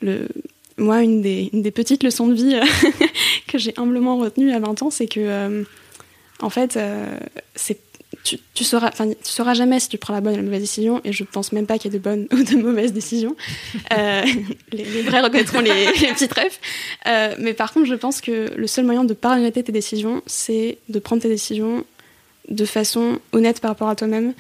[0.02, 0.28] le,
[0.76, 2.56] moi, une des, une des petites leçons de vie
[3.46, 5.64] que j'ai humblement retenues à 20 ans, c'est que euh,
[6.40, 6.78] en fait,
[7.54, 7.78] c'est
[8.24, 11.00] tu, tu, sauras, tu sauras jamais si tu prends la bonne ou la mauvaise décision,
[11.04, 13.36] et je pense même pas qu'il y ait de bonnes ou de mauvaises décisions.
[13.92, 14.22] Euh,
[14.72, 16.58] les, les, vrais reconnaîtront les, les petits trèfles.
[17.06, 19.72] Euh, mais par contre, je pense que le seul moyen de ne pas regretter tes
[19.72, 21.84] décisions, c'est de prendre tes décisions
[22.48, 24.32] de façon honnête par rapport à toi-même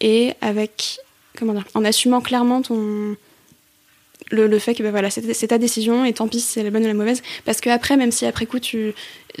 [0.00, 0.98] et avec,
[1.36, 3.16] comment dire, en assumant clairement ton,
[4.30, 6.70] le, le, fait que bah, voilà, c'est ta décision et tant pis si c'est la
[6.70, 7.22] bonne ou la mauvaise.
[7.44, 8.94] Parce que après, même si après coup tu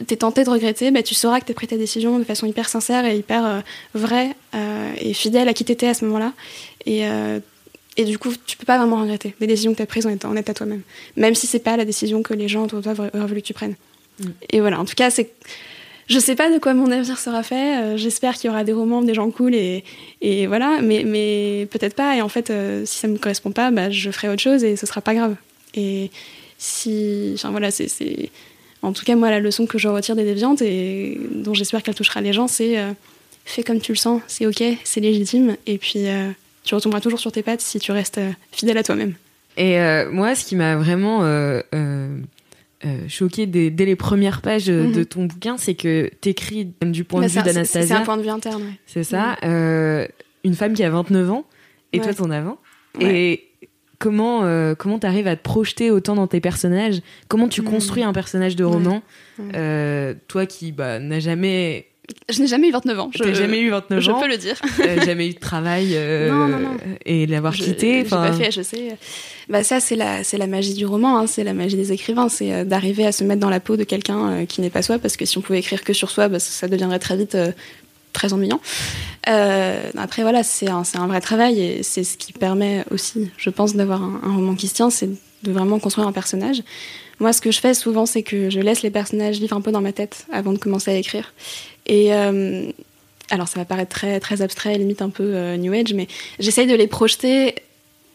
[0.06, 2.46] t'es tenté de regretter, bah, tu sauras que tu as pris ta décision de façon
[2.46, 3.60] hyper sincère et hyper euh,
[3.94, 6.32] vraie euh, et fidèle à qui t'étais à ce moment-là.
[6.86, 7.40] Et, euh,
[7.96, 10.10] et du coup, tu peux pas vraiment regretter les décisions que tu as prises en
[10.10, 10.82] étant honnête à toi-même.
[11.16, 13.46] Même si c'est pas la décision que les gens autour de toi auraient voulu que
[13.46, 13.74] tu prennes.
[14.20, 14.28] Mm.
[14.50, 15.30] Et voilà, en tout cas, c'est
[16.10, 17.80] je sais pas de quoi mon avenir sera fait.
[17.82, 19.84] Euh, j'espère qu'il y aura des romans, des gens cool et,
[20.48, 22.16] voilà, mais, mais peut-être pas.
[22.16, 24.74] Et en fait, euh, si ça me correspond pas, bah, je ferai autre chose et
[24.74, 25.36] ce sera pas grave.
[25.74, 26.10] Et
[26.58, 27.88] si, enfin voilà, c'est,
[28.82, 31.94] en tout cas moi la leçon que je retire des déviantes et dont j'espère qu'elle
[31.94, 32.90] touchera les gens, c'est euh,
[33.44, 35.56] fais comme tu le sens, c'est ok, c'est légitime.
[35.68, 36.06] Et puis
[36.64, 38.20] tu retomberas toujours sur tes pattes si tu restes
[38.50, 39.14] fidèle à toi-même.
[39.56, 39.78] Et
[40.10, 41.22] moi, ce qui m'a vraiment
[42.84, 45.04] euh, choquée dès, les premières pages de mhm.
[45.04, 47.96] ton bouquin, c'est que t'écris du point de vue d'Anastasia.
[47.96, 49.36] C'est un point de vue interne, C'est ça.
[49.42, 49.50] Mhm.
[49.50, 50.06] Euh,
[50.44, 51.44] une femme qui a 29 ans,
[51.92, 52.58] et toi t'en as 20.
[53.00, 53.48] Et
[53.98, 57.02] comment euh, comment t'arrives à te projeter autant dans tes personnages?
[57.28, 57.68] Comment tu mhm.
[57.68, 59.02] construis un personnage de roman?
[60.28, 61.89] Toi qui bah, n'as jamais
[62.28, 63.10] je n'ai jamais eu 29 ans.
[63.14, 64.18] Je n'ai jamais eu 29 je ans.
[64.18, 64.56] Je peux le dire.
[64.80, 66.76] euh, jamais eu de travail euh, non, non, non.
[67.04, 68.04] et l'avoir quitté.
[68.04, 68.96] J'ai pas fait, je sais.
[69.48, 71.18] Bah ça, c'est la, c'est la magie du roman.
[71.18, 72.28] Hein, c'est la magie des écrivains.
[72.28, 74.82] C'est euh, d'arriver à se mettre dans la peau de quelqu'un euh, qui n'est pas
[74.82, 77.16] soi, parce que si on pouvait écrire que sur soi, bah, ça, ça deviendrait très
[77.16, 77.36] vite
[78.12, 78.60] très ennuyant.
[79.24, 83.50] après, voilà, c'est un, c'est un vrai travail et c'est ce qui permet aussi, je
[83.50, 85.10] pense, d'avoir un, un roman qui se tient, c'est
[85.42, 86.62] de vraiment construire un personnage.
[87.20, 89.70] Moi, ce que je fais souvent, c'est que je laisse les personnages vivre un peu
[89.70, 91.34] dans ma tête avant de commencer à écrire.
[91.90, 92.70] Et euh,
[93.30, 96.06] alors, ça va paraître très, très abstrait, limite un peu euh, New Age, mais
[96.38, 97.56] j'essaye de les projeter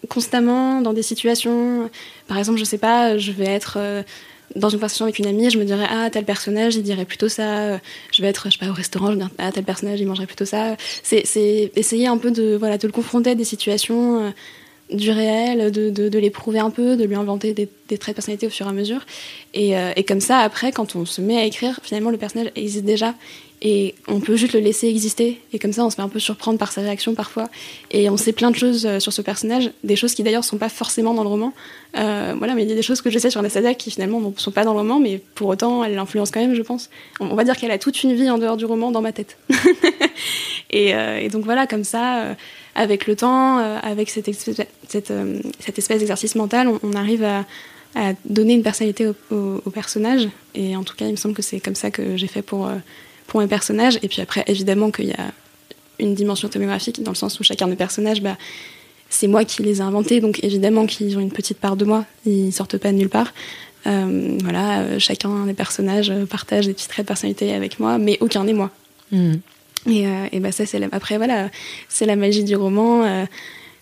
[0.08, 1.90] constamment dans des situations.
[2.28, 4.02] Par exemple, je sais pas, je vais être euh,
[4.56, 7.28] dans une conversation avec une amie, je me dirais ah tel personnage il dirait plutôt
[7.28, 7.80] ça.
[8.14, 10.08] Je vais être je sais pas au restaurant, je me dirais ah tel personnage il
[10.08, 10.78] mangerait plutôt ça.
[11.04, 11.24] C'est
[11.76, 14.32] essayer un peu de voilà de le confronter à des situations
[14.92, 18.52] du réel, de, de, l'éprouver un peu, de lui inventer des, traits de personnalité au
[18.52, 19.04] fur et à mesure.
[19.56, 22.86] Et, et, comme ça, après, quand on se met à écrire, finalement, le personnage existe
[22.86, 23.16] déjà.
[23.62, 25.42] Et on peut juste le laisser exister.
[25.54, 27.50] Et comme ça, on se fait un peu surprendre par sa réaction parfois.
[27.92, 30.58] Et on sait plein de choses euh, sur ce personnage, des choses qui d'ailleurs sont
[30.58, 31.54] pas forcément dans le roman.
[31.98, 34.20] Euh, voilà, mais il y a des choses que je sais sur Anastasia qui finalement
[34.20, 36.90] ne sont pas dans le roman, mais pour autant, elle l'influence quand même, je pense.
[37.20, 39.38] On va dire qu'elle a toute une vie en dehors du roman dans ma tête.
[40.70, 42.36] et, euh, et, donc voilà, comme ça.
[42.78, 47.46] Avec le temps, avec cette, euh, cette espèce d'exercice mental, on, arrive à,
[48.26, 50.28] donner une personnalité au, personnage.
[50.54, 52.70] Et en tout cas, il me semble que c'est comme ça que j'ai fait pour,
[53.28, 54.00] pour mes personnages.
[54.04, 55.32] Et puis après, évidemment qu'il y a
[56.00, 58.38] une dimension autobiographique, dans le sens où chacun des personnages, bah,
[59.10, 62.06] c'est moi qui les ai inventés, donc évidemment qu'ils ont une petite part de moi,
[62.26, 63.34] ils sortent pas de nulle part.
[63.88, 68.44] Euh, voilà, chacun des personnages partage des petits traits de personnalité avec moi, mais aucun
[68.44, 68.72] n'est moi.
[69.12, 69.36] Mmh.
[69.88, 70.88] Et, euh, et bah ça, c'est la...
[70.92, 71.50] après voilà,
[71.90, 73.26] c'est la magie du roman, euh,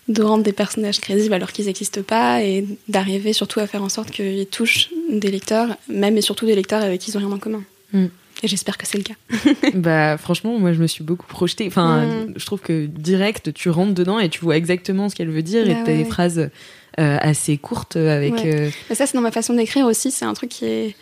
[0.08, 3.88] de rendre des personnages crédibles alors qu'ils n'existent pas et d'arriver surtout à faire en
[3.88, 7.36] sorte qu'ils touchent des lecteurs, même et surtout des lecteurs avec qui ils n'ont rien
[7.36, 7.62] en commun.
[7.92, 8.06] Mm.
[8.42, 9.14] Et j'espère que c'est le cas.
[9.74, 11.66] bah franchement, moi je me suis beaucoup projetée.
[11.66, 12.34] Enfin, mm.
[12.36, 15.64] je trouve que direct, tu rentres dedans et tu vois exactement ce qu'elle veut dire
[15.64, 16.50] bah, et tu as ouais, des phrases
[16.98, 18.34] euh, assez courtes avec.
[18.34, 18.54] Ouais.
[18.54, 18.70] Euh...
[18.88, 20.10] Bah, ça, c'est dans ma façon d'écrire aussi.
[20.10, 20.96] C'est un truc qui est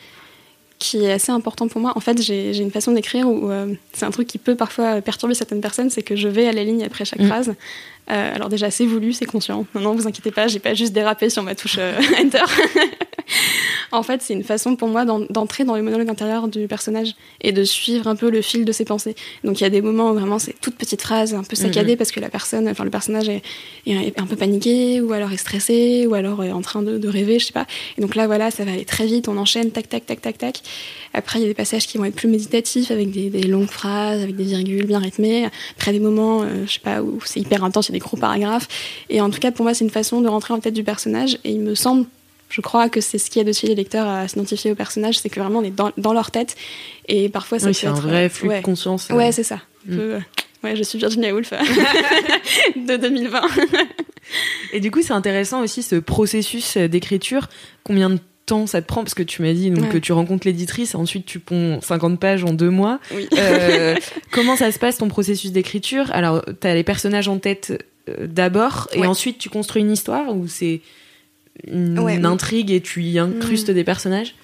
[0.82, 1.92] qui est assez important pour moi.
[1.94, 5.34] En fait, j'ai une façon d'écrire où euh, c'est un truc qui peut parfois perturber
[5.34, 7.28] certaines personnes, c'est que je vais à la ligne après chaque mmh.
[7.28, 7.54] phrase.
[8.10, 9.64] Euh, alors déjà, c'est voulu, c'est conscient.
[9.74, 12.44] Non, non, vous inquiétez pas, j'ai pas juste dérapé sur ma touche euh, Enter.
[13.92, 17.52] en fait, c'est une façon pour moi d'entrer dans le monologue intérieur du personnage et
[17.52, 19.14] de suivre un peu le fil de ses pensées.
[19.44, 21.92] Donc il y a des moments où vraiment c'est toute petite phrase, un peu saccadée
[21.92, 21.98] mhm.
[21.98, 23.42] parce que la personne, enfin le personnage est,
[23.86, 27.46] un peu paniqué ou alors est stressé ou alors est en train de, rêver, je
[27.46, 27.66] sais pas.
[27.98, 30.38] Et donc là, voilà, ça va aller très vite, on enchaîne, tac, tac, tac, tac,
[30.38, 30.60] tac.
[31.14, 34.22] Après, il y a des passages qui vont être plus méditatifs avec des, longues phrases,
[34.22, 35.46] avec des virgules bien rythmées.
[35.76, 38.68] Après, des moments, euh, je sais pas, où c'est hyper intense, des gros paragraphes.
[39.08, 41.38] Et en tout cas, pour moi, c'est une façon de rentrer en tête du personnage.
[41.44, 42.06] Et il me semble
[42.52, 45.30] je crois que c'est ce qui aide aussi les lecteurs à s'identifier au personnage, c'est
[45.30, 46.54] que vraiment on est dans, leur tête
[47.08, 49.10] et parfois ça oui, c'est un vrai flux de conscience.
[49.10, 49.14] Euh.
[49.14, 49.56] Ouais, c'est ça.
[49.86, 49.98] Mm.
[49.98, 50.20] Euh,
[50.62, 51.50] ouais, je suis Virginia Woolf
[52.76, 53.40] de 2020.
[54.74, 57.48] et du coup, c'est intéressant aussi ce processus d'écriture.
[57.84, 60.46] Combien de temps ça te prend Parce que tu m'as dit donc, que tu rencontres
[60.46, 63.00] l'éditrice, ensuite tu ponds 50 pages en deux mois.
[63.14, 63.28] Oui.
[63.38, 63.96] Euh,
[64.30, 66.10] comment ça se passe ton processus d'écriture?
[66.12, 67.84] Alors, tu as les personnages en tête
[68.18, 70.80] d'abord et ensuite tu construis une histoire ou c'est
[71.66, 73.74] une, intrigue et tu y incrustes mm.
[73.74, 74.34] des personnages?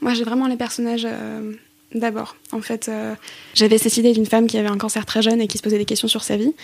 [0.00, 1.52] Moi, j'ai vraiment les personnages euh,
[1.94, 2.36] d'abord.
[2.52, 3.14] En fait, euh,
[3.54, 5.78] j'avais cette idée d'une femme qui avait un cancer très jeune et qui se posait
[5.78, 6.54] des questions sur sa vie.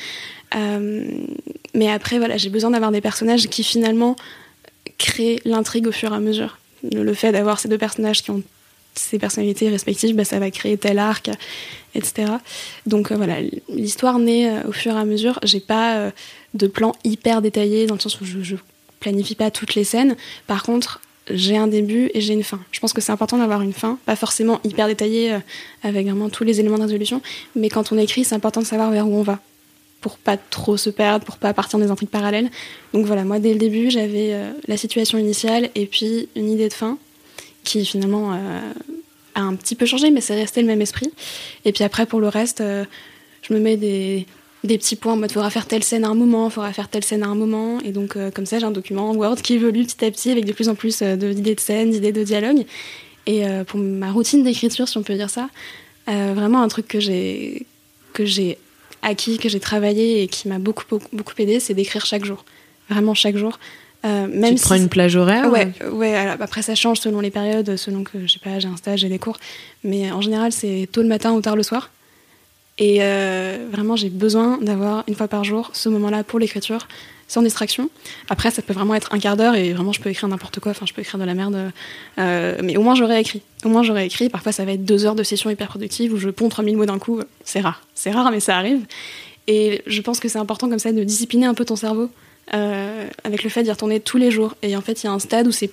[0.54, 1.04] Euh,
[1.74, 4.16] mais après, voilà, j'ai besoin d'avoir des personnages qui finalement
[4.98, 6.58] créent l'intrigue au fur et à mesure.
[6.82, 8.42] Le, fait d'avoir ces deux personnages qui ont
[8.94, 11.30] ces personnalités respectives, bah, ça va créer tel arc,
[11.94, 12.32] etc.
[12.86, 13.36] Donc voilà,
[13.68, 15.38] l'histoire naît au fur et à mesure.
[15.42, 16.10] J'ai pas
[16.54, 18.56] de plan hyper détaillé dans le sens où je, je
[18.98, 20.16] planifie pas toutes les scènes.
[20.46, 21.00] Par contre,
[21.32, 22.60] j'ai un début et j'ai une fin.
[22.70, 25.38] Je pense que c'est important d'avoir une fin, pas forcément hyper détaillée euh,
[25.82, 27.22] avec vraiment tous les éléments de résolution,
[27.54, 29.38] mais quand on écrit, c'est important de savoir vers où on va
[30.00, 32.50] pour pas trop se perdre, pour pas partir dans des intrigues parallèles.
[32.92, 36.68] Donc voilà, moi dès le début, j'avais euh, la situation initiale et puis une idée
[36.68, 36.98] de fin
[37.64, 38.72] qui finalement euh,
[39.34, 41.10] a un petit peu changé, mais c'est resté le même esprit.
[41.64, 42.62] Et puis après, pour le reste,
[43.42, 44.26] je me mets des,
[44.64, 47.04] des petits points en mode faudra faire telle scène à un moment, faudra faire telle
[47.04, 47.80] scène à un moment.
[47.80, 50.44] Et donc, euh, comme ça, j'ai un document Word qui évolue petit à petit avec
[50.44, 52.64] de plus en plus euh, d'idées de scènes, d'idées de dialogue.
[53.26, 55.48] Et euh, pour ma routine d'écriture, si on peut dire ça,
[56.06, 57.66] vraiment un truc que j'ai
[59.02, 62.44] acquis, que j'ai travaillé et qui m'a beaucoup, beaucoup, beaucoup aidé, c'est d'écrire chaque jour.
[62.88, 63.58] Vraiment chaque jour.
[64.02, 68.02] même tu prends une plage horaire Ouais, ouais après ça change selon les périodes, selon
[68.02, 69.38] que je sais pas, j'ai un stage, j'ai des cours.
[69.84, 71.90] Mais en général, c'est tôt le matin ou tard le soir.
[72.80, 76.88] Et euh, vraiment, j'ai besoin d'avoir une fois par jour ce moment-là pour l'écriture,
[77.30, 77.90] sans distraction.
[78.28, 80.72] Après, ça peut vraiment être un quart d'heure et vraiment, je peux écrire n'importe quoi.
[80.72, 81.70] Enfin, je peux écrire de la merde.
[82.18, 83.40] Euh, mais au moins, j'aurais écrit.
[83.64, 84.28] Au moins, j'aurais écrit.
[84.28, 86.86] Parfois, ça va être deux heures de session hyper productive où je ponds 3000 mots
[86.86, 87.20] d'un coup.
[87.44, 87.82] C'est rare.
[87.94, 88.80] C'est rare, mais ça arrive.
[89.46, 92.10] Et je pense que c'est important comme ça de discipliner un peu ton cerveau
[92.52, 94.56] euh, avec le fait d'y retourner tous les jours.
[94.62, 95.70] Et en fait, il y a un stade où c'est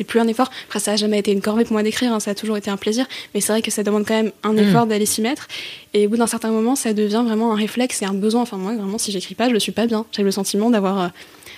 [0.00, 0.50] c'est plus un effort.
[0.64, 2.70] Après, ça a jamais été une corvée pour moi d'écrire, hein, ça a toujours été
[2.70, 4.88] un plaisir, mais c'est vrai que ça demande quand même un effort mm.
[4.88, 5.46] d'aller s'y mettre.
[5.92, 8.40] Et au bout d'un certain moment, ça devient vraiment un réflexe et un besoin.
[8.40, 10.06] Enfin, moi, vraiment, si j'écris pas, je le suis pas bien.
[10.12, 11.08] J'ai le sentiment d'avoir euh,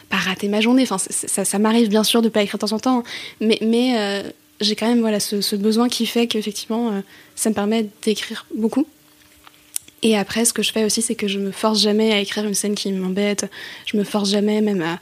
[0.08, 0.82] pas raté ma journée.
[0.82, 3.04] Enfin, ça, m'arrive bien sûr de pas écrire de temps en temps,
[3.40, 4.28] mais, mais euh,
[4.60, 7.00] j'ai quand même voilà, ce, besoin qui fait qu'effectivement, euh,
[7.36, 8.88] ça me permet d'écrire beaucoup.
[10.02, 12.44] Et après, ce que je fais aussi, c'est que je me force jamais à écrire
[12.44, 13.48] une scène qui m'embête.
[13.86, 14.98] Je me force jamais, même à.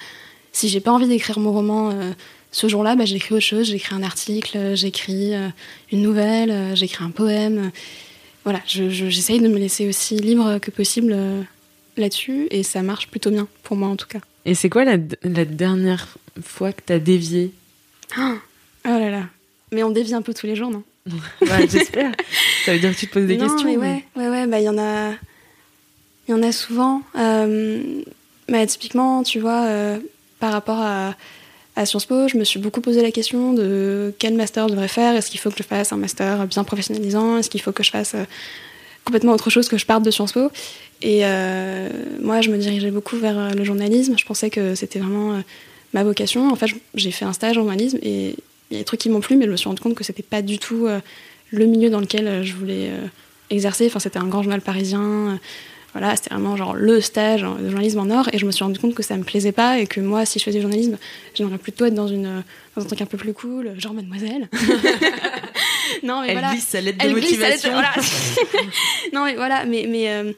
[0.52, 2.12] Si j'ai pas envie d'écrire mon roman
[2.52, 3.66] ce jour-là, bah, j'écris autre chose.
[3.66, 5.48] J'écris un article, j'écris euh,
[5.92, 7.70] une nouvelle, euh, j'écris un poème.
[8.44, 11.42] Voilà, j'essaye de me laisser aussi libre que possible euh,
[11.96, 14.20] là-dessus et ça marche plutôt bien, pour moi en tout cas.
[14.46, 17.52] Et c'est quoi la, dernière fois que tu as dévié
[18.18, 18.38] oh,
[18.84, 19.24] là là.
[19.72, 20.82] Mais on dévie un peu tous les jours, non?
[21.42, 22.12] Ouais, j'espère.
[22.64, 23.68] ça veut dire que tu te poses des questions.
[23.68, 25.12] Mais ouais, ouais, ouais, bah il y en a,
[26.26, 27.02] il y en a souvent.
[27.14, 29.68] bah, typiquement, tu vois,
[30.40, 31.14] par rapport à
[31.76, 34.88] à Sciences Po, je me suis beaucoup posé la question de quel master je devrais
[34.88, 35.14] faire.
[35.14, 37.38] Est-ce qu'il faut que je fasse un master bien professionnalisant?
[37.38, 38.24] Est-ce qu'il faut que je fasse euh,
[39.04, 40.50] complètement autre chose que je parte de Sciences Po?
[41.02, 41.88] Et euh,
[42.20, 44.14] moi, je me dirigeais beaucoup vers euh, le journalisme.
[44.18, 45.42] Je pensais que c'était vraiment
[45.94, 46.50] ma vocation.
[46.50, 48.34] En fait, j'ai fait un stage en journalisme et
[48.70, 50.04] il y a des trucs qui m'ont plu, mais je me suis rendu compte que
[50.04, 50.86] c'était pas du tout
[51.50, 52.90] le milieu dans lequel je voulais
[53.48, 53.86] exercer.
[53.86, 55.40] Enfin, c'était un grand journal parisien
[55.92, 58.78] voilà, c'était vraiment genre le stage de journalisme en or et je me suis rendu
[58.78, 60.98] compte que ça me plaisait pas et que moi, si je faisais du journalisme,
[61.34, 62.44] j'aimerais plutôt être dans, une,
[62.76, 64.48] dans un truc un peu plus cool, genre mademoiselle.
[66.02, 66.54] non, mais voilà.
[66.58, 67.72] sa lettre de motivation.
[69.12, 69.86] non, mais voilà, mais.
[69.88, 70.32] mais euh,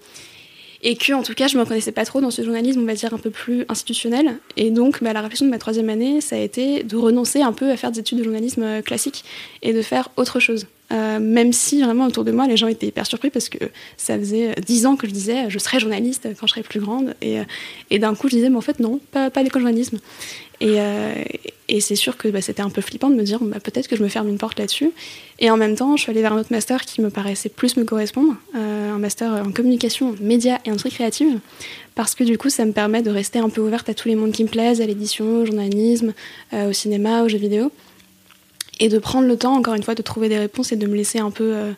[0.85, 2.95] et que en tout cas je me reconnaissais pas trop dans ce journalisme on va
[2.95, 6.35] dire un peu plus institutionnel et donc bah, la réflexion de ma troisième année ça
[6.35, 9.25] a été de renoncer un peu à faire des études de journalisme euh, classique
[9.62, 12.87] et de faire autre chose euh, même si vraiment autour de moi, les gens étaient
[12.87, 13.59] hyper surpris parce que
[13.96, 17.14] ça faisait dix ans que je disais je serai journaliste quand je serai plus grande.
[17.22, 17.44] Et, euh,
[17.90, 19.98] et d'un coup, je disais mais en fait, non, pas, pas l'école journalisme.
[20.61, 21.14] Et, euh,
[21.68, 23.96] et c'est sûr que bah, c'était un peu flippant de me dire bah, peut-être que
[23.96, 24.90] je me ferme une porte là-dessus.
[25.38, 27.76] Et en même temps, je suis allée vers un autre master qui me paraissait plus
[27.76, 31.40] me correspondre, un master en communication, médias et industrie créative,
[31.96, 34.14] parce que du coup, ça me permet de rester un peu ouverte à tous les
[34.14, 36.12] mondes qui me plaisent, à l'édition, au journalisme,
[36.52, 37.72] au cinéma, aux jeux vidéo.
[38.81, 40.97] Et de prendre le temps, encore une fois, de trouver des réponses et de me
[40.97, 41.73] laisser un peu, euh,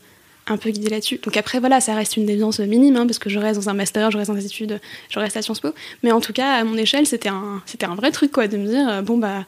[0.46, 1.20] un peu guider là-dessus.
[1.22, 3.74] Donc après, voilà, ça reste une déviance minime, hein, parce que je reste dans un
[3.74, 4.80] master, je reste dans des études,
[5.10, 5.70] je reste à Sciences Po.
[6.02, 8.56] Mais en tout cas, à mon échelle, c'était un, c'était un vrai truc, quoi, de
[8.56, 9.46] me dire, euh, bon, bah,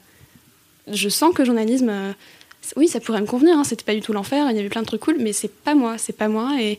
[0.93, 2.13] je sens que journalisme, euh,
[2.77, 4.83] oui, ça pourrait me convenir, hein, c'était pas du tout l'enfer, il y avait plein
[4.83, 6.79] de trucs cool, mais c'est pas moi, c'est pas moi, et,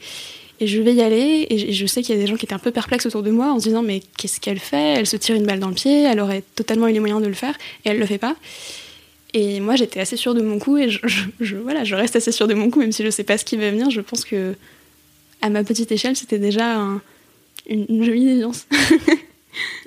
[0.59, 2.53] et je vais y aller, et je sais qu'il y a des gens qui étaient
[2.53, 4.95] un peu perplexes autour de moi en se disant, mais qu'est-ce qu'elle fait?
[4.95, 7.27] Elle se tire une balle dans le pied, elle aurait totalement eu les moyens de
[7.27, 8.35] le faire, et elle le fait pas.
[9.39, 10.99] Et moi, j'étais assez sûre de mon coup, et je,
[11.39, 13.45] je, voilà, je reste assez sûre de mon coup, même si je sais pas ce
[13.45, 13.91] qui va venir.
[13.91, 14.55] Je pense que,
[15.41, 17.01] à ma petite échelle, c'était déjà un-
[17.69, 18.65] une, une jolie déviance.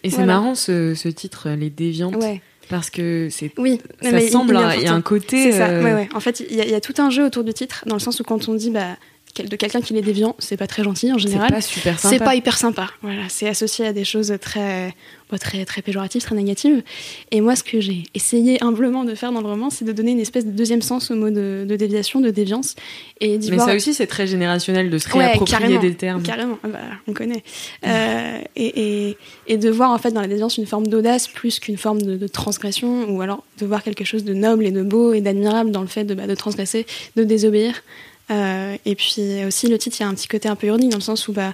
[0.04, 0.34] Et c'est Voilà.
[0.34, 2.40] marrant ce, ce titre, Les Déviantes, ouais.
[2.68, 5.50] parce que c'est Oui, ça mais semble, il y a un côté.
[5.50, 6.08] C'est ça, euh, ouais, ouais.
[6.14, 7.96] En fait, il y, a- il y a tout un jeu autour du titre, dans
[7.96, 8.96] le sens où quand on dit bah,
[9.37, 11.51] de quelqu'un qui est déviant, c'est pas très gentil en C'est général.
[11.51, 12.14] pas super sympa.
[12.16, 12.90] C'est pas hyper sympa.
[13.03, 14.95] Voilà, c'est associé à des choses très,
[15.31, 16.83] bon, très, très péjoratives, très négatives.
[17.31, 20.11] Et moi, ce que j'ai essayé humblement de faire dans le roman, c'est de donner
[20.12, 22.75] une espèce de deuxième sens au mot de, de déviation, de déviance,
[23.21, 26.23] et Mais voir- ça aussi, c'est très générationnel de se Ouais, réapproprier carrément, des termes.
[26.23, 27.43] Carrément, Ah bah, on connaît.
[27.87, 29.16] Euh, et, et,
[29.47, 32.16] et de voir en fait dans la déviance une forme d'audace plus qu'une forme de,
[32.16, 35.71] de transgression, ou alors de voir quelque chose de noble et de beau et d'admirable
[35.71, 37.83] dans le fait de, bah, de transgresser, de désobéir.
[38.31, 40.90] Euh, et puis aussi le titre, il y a un petit côté un peu ironique
[40.90, 41.53] dans le sens où bah,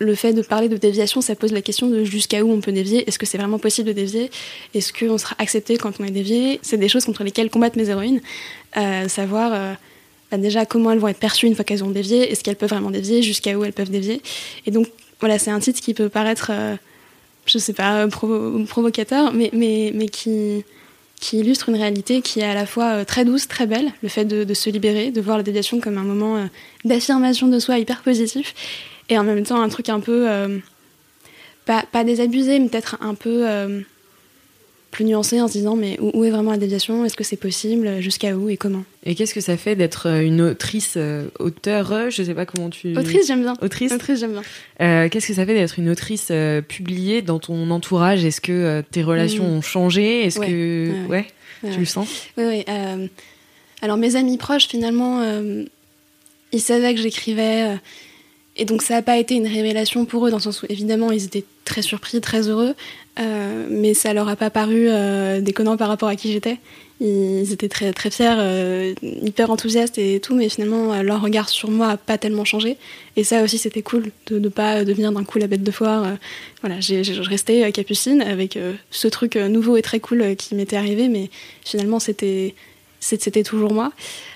[0.00, 2.72] le fait de parler de déviation, ça pose la question de jusqu'à où on peut
[2.72, 3.08] dévier.
[3.08, 4.30] Est-ce que c'est vraiment possible de dévier?
[4.74, 6.58] Est-ce qu'on sera accepté quand on est dévié?
[6.62, 8.20] C'est des choses contre lesquelles combattent mes héroïnes.
[8.76, 9.72] Euh, savoir euh,
[10.30, 12.70] bah, déjà comment elles vont être perçues une fois qu'elles ont dévié, est-ce qu'elles peuvent
[12.70, 14.20] vraiment dévier, jusqu'à où elles peuvent dévier?
[14.66, 14.88] Et donc
[15.20, 16.50] voilà, c'est un titre qui peut paraître,
[17.46, 20.64] je sais pas, provo- provocateur, mais, mais, mais qui,
[21.24, 24.10] qui illustre une réalité qui est à la fois euh, très douce, très belle, le
[24.10, 26.44] fait de, se libérer, de voir la déviation comme un moment euh,
[26.84, 28.54] d'affirmation de soi hyper positif,
[29.08, 30.58] et en même temps un truc un peu, euh,
[31.64, 33.46] pas, désabusé, mais peut-être un peu
[34.94, 37.04] plus nuancé en se disant mais où, où est vraiment la déviation?
[37.04, 38.00] Est-ce que c'est possible?
[38.00, 38.84] Jusqu'à où et comment?
[39.04, 42.70] Et qu'est-ce que ça fait d'être euh, une autrice, euh, auteur, je sais pas comment
[42.70, 42.96] tu.
[42.96, 43.54] Autrice, j'aime bien.
[43.60, 43.92] Autrice?
[43.92, 44.42] Autrice, j'aime bien.
[44.80, 48.24] Euh, qu'est-ce que ça fait d'être une autrice euh, publiée dans ton entourage?
[48.24, 49.56] Est-ce que tes relations Mhm.
[49.58, 50.24] ont changé?
[50.24, 51.26] Est-ce Ouais, que ouais, ouais,
[51.64, 51.70] ouais.
[51.72, 52.08] tu le sens?
[52.38, 52.64] Oui, oui.
[53.82, 55.20] alors mes amis proches, finalement,
[56.52, 57.76] ils savaient que j'écrivais.
[58.56, 61.10] et donc ça n'a pas été une révélation pour eux, dans le sens où évidemment
[61.10, 62.74] ils étaient très surpris, très heureux.
[63.20, 66.58] Euh, mais ça leur a pas paru euh, déconnant par rapport à qui j'étais.
[67.00, 71.70] Ils étaient très, très fiers, euh, hyper enthousiastes et tout, mais finalement leur regard sur
[71.70, 72.76] moi a pas tellement changé.
[73.16, 76.06] Et ça aussi c'était cool, de ne pas devenir d'un coup la bête de foire.
[76.62, 78.58] voilà, j'ai, je restais capucine avec
[78.90, 81.30] ce truc nouveau et très cool qui m'était arrivé, mais
[81.64, 82.54] finalement c'était
[83.00, 83.92] c'était toujours moi.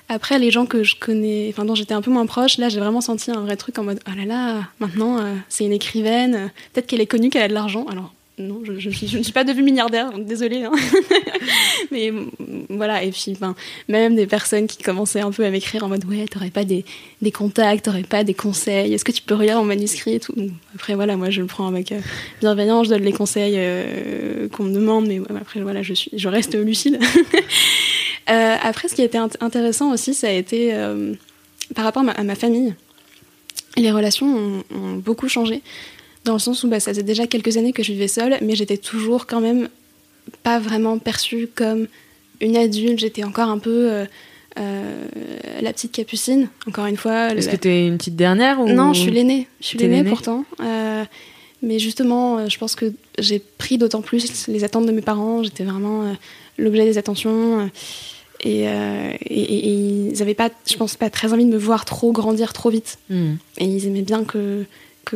[0.09, 2.79] Après, les gens que je connais, enfin dont j'étais un peu moins proche, là j'ai
[2.79, 6.87] vraiment senti un vrai truc en mode oh là là, maintenant c'est une écrivaine, peut-être
[6.87, 7.85] qu'elle est connue, qu'elle a de l'argent.
[7.89, 8.71] Alors non, je,
[9.17, 10.63] ne suis pas devenue milliardaire, donc désolée.
[10.63, 10.71] hein.
[11.91, 12.29] Mais mm,
[12.69, 13.37] voilà, et puis
[13.87, 16.85] même des personnes qui commençaient un peu à m'écrire en mode ouais, t'aurais pas des,
[17.31, 20.33] contacts, t'aurais pas des conseils, est-ce que tu peux relire mon manuscrit et tout?
[20.73, 21.99] Après voilà, moi je le prends avec euh,
[22.39, 26.99] bienveillance, je donne les conseils euh, qu'on me demande, mais après voilà, je, reste lucide.
[28.29, 30.71] Euh, après, ce qui a été int- intéressant aussi, ça a été
[31.73, 32.75] par rapport à ma, famille.
[33.75, 35.63] Les relations ont beaucoup changé,
[36.29, 38.55] dans le sens où bah, ça faisait déjà quelques années que je vivais seule, mais
[38.55, 39.67] j'étais toujours quand même
[40.43, 41.87] pas vraiment perçue comme
[42.41, 42.99] une adulte.
[42.99, 44.05] J'étais encore un peu euh,
[44.57, 45.07] euh,
[45.61, 47.33] la petite capucine, encore une fois.
[47.33, 49.47] Est-ce la- que t'es une petite dernière ou non, je suis l'aînée.
[49.61, 50.45] Je suis l'aînée pourtant.
[50.61, 51.03] Euh,
[51.61, 55.43] mais justement, je pense que j'ai pris d'autant plus les attentes de mes parents.
[55.43, 56.15] J'étais vraiment
[56.57, 57.69] l'objet des attentions.
[58.41, 61.57] et, euh, et- et- et ils n'avaient pas, je pense, pas très envie de me
[61.57, 62.97] voir trop grandir trop vite.
[63.09, 63.33] Hmm.
[63.57, 64.63] Et ils aimaient bien que,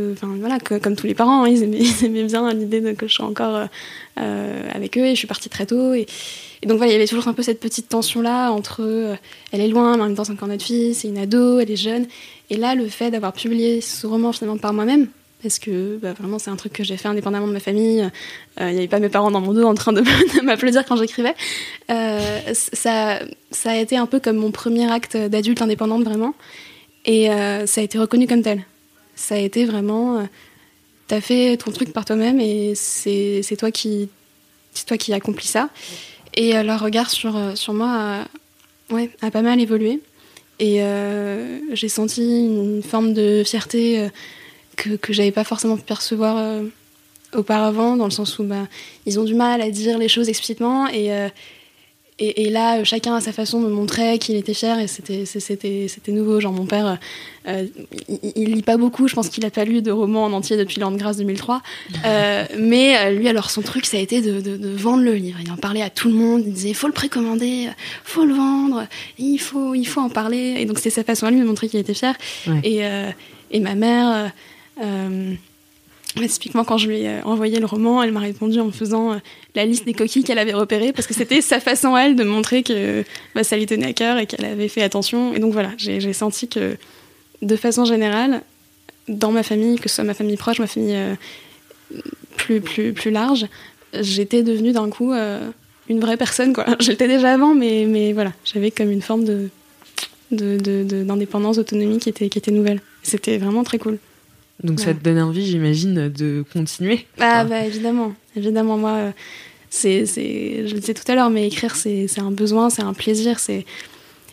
[0.01, 3.25] voilà, que, comme tous les parents, hein, ils, aimaient, bien l'idée de- que je sois
[3.25, 3.67] encore
[4.19, 5.05] euh, avec eux.
[5.05, 5.93] Et je suis partie très tôt.
[5.93, 6.05] Et,
[6.65, 9.15] donc voilà, il y avait toujours un peu cette petite tension-là entre euh,
[9.51, 11.69] elle est loin, mais en même temps c'est encore notre fille, c'est une ado, elle
[11.69, 12.07] est jeune.
[12.49, 15.07] Et là, le fait d'avoir publié ce roman finalement par moi-même,
[15.41, 18.01] parce que bah, vraiment c'est un truc que j'ai fait indépendamment de ma famille,
[18.61, 20.03] euh, il n'y avait pas mes parents dans mon dos en train de,
[20.43, 21.35] m'applaudir quand j'écrivais,
[21.89, 23.19] ça,
[23.65, 26.33] a été un peu comme mon premier acte d'adulte indépendante vraiment.
[27.05, 27.27] Et
[27.65, 28.63] ça a été reconnu comme tel.
[29.15, 30.23] Ça a été vraiment, euh,
[31.07, 34.09] t'as fait ton truc par toi-même et c'est toi qui,
[34.73, 35.69] c'est toi qui accomplis ça.
[36.35, 40.01] Et euh, leur regard sur, euh, sur moi a, ouais, a pas mal évolué.
[40.59, 40.79] Et
[41.73, 44.07] j'ai senti une forme de fierté
[44.77, 46.61] que, que j'avais pas forcément pu percevoir
[47.33, 48.67] auparavant, dans le sens où bah,
[49.05, 50.87] ils ont du mal à dire les choses explicitement.
[50.87, 51.09] Et,
[52.19, 56.11] et, là, chacun à sa façon me montrait qu'il était fier et c'était, c'était, c'était
[56.11, 56.39] nouveau.
[56.39, 56.99] Genre, mon père,
[57.47, 57.65] euh,
[58.07, 60.79] il, lit pas beaucoup, je pense qu'il a pas lu de romans en entier depuis
[60.79, 61.61] l'an de grâce 2003.
[62.05, 65.39] Euh, mais euh, lui, alors, son truc, ça a été de, de, vendre le livre.
[65.43, 67.69] Il en parlait à tout le monde, il disait, il faut le précommander,
[68.03, 68.85] faut le vendre,
[69.17, 70.57] il faut, il faut en parler.
[70.59, 72.15] Et donc, c'était sa façon à lui de montrer qu'il était fier.
[72.63, 72.81] Et,
[73.51, 74.31] et ma mère
[76.15, 79.13] typiquement, quand je lui ai euh, envoyé le roman, elle m'a répondu en me faisant
[79.13, 79.17] euh,
[79.55, 82.63] la liste des coquilles qu'elle avait repérées, parce que c'était sa façon, elle, de montrer
[82.63, 83.03] que
[83.35, 85.33] bah, ça lui tenait à cœur et qu'elle avait fait attention.
[85.33, 86.77] Et donc voilà, j'ai senti que,
[87.41, 88.41] de façon générale,
[89.07, 91.15] dans ma famille, que ce soit ma famille proche, ma famille euh,
[92.37, 93.47] plus, plus, plus large,
[93.99, 95.13] j'étais devenue d'un coup
[95.89, 96.53] une vraie personne.
[96.53, 96.65] Quoi.
[96.79, 99.49] J'étais déjà avant, mais, mais voilà, j'avais comme une forme de
[100.31, 102.81] d'indépendance, d'autonomie qui était, qui était nouvelle.
[103.03, 103.99] C'était vraiment très cool.
[104.63, 107.05] Donc ça te donne envie, j'imagine, de continuer.
[107.19, 109.11] Ah bah évidemment, évidemment moi, euh,
[109.69, 112.81] c'est, c'est, je le disais tout à l'heure, mais écrire c'est, c'est un besoin, c'est
[112.81, 113.65] un plaisir, c'est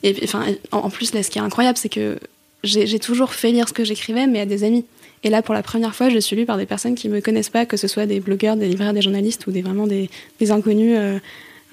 [0.02, 2.18] et enfin en plus là, ce qui est incroyable, c'est que
[2.62, 4.84] j'ai, j'ai toujours fait lire ce que j'écrivais, mais à des amis.
[5.22, 7.50] Et là, pour la première fois, je suis lue par des personnes qui me connaissent
[7.50, 10.08] pas, que ce soit des blogueurs, des libraires, des journalistes ou des vraiment des,
[10.38, 11.18] des inconnus euh,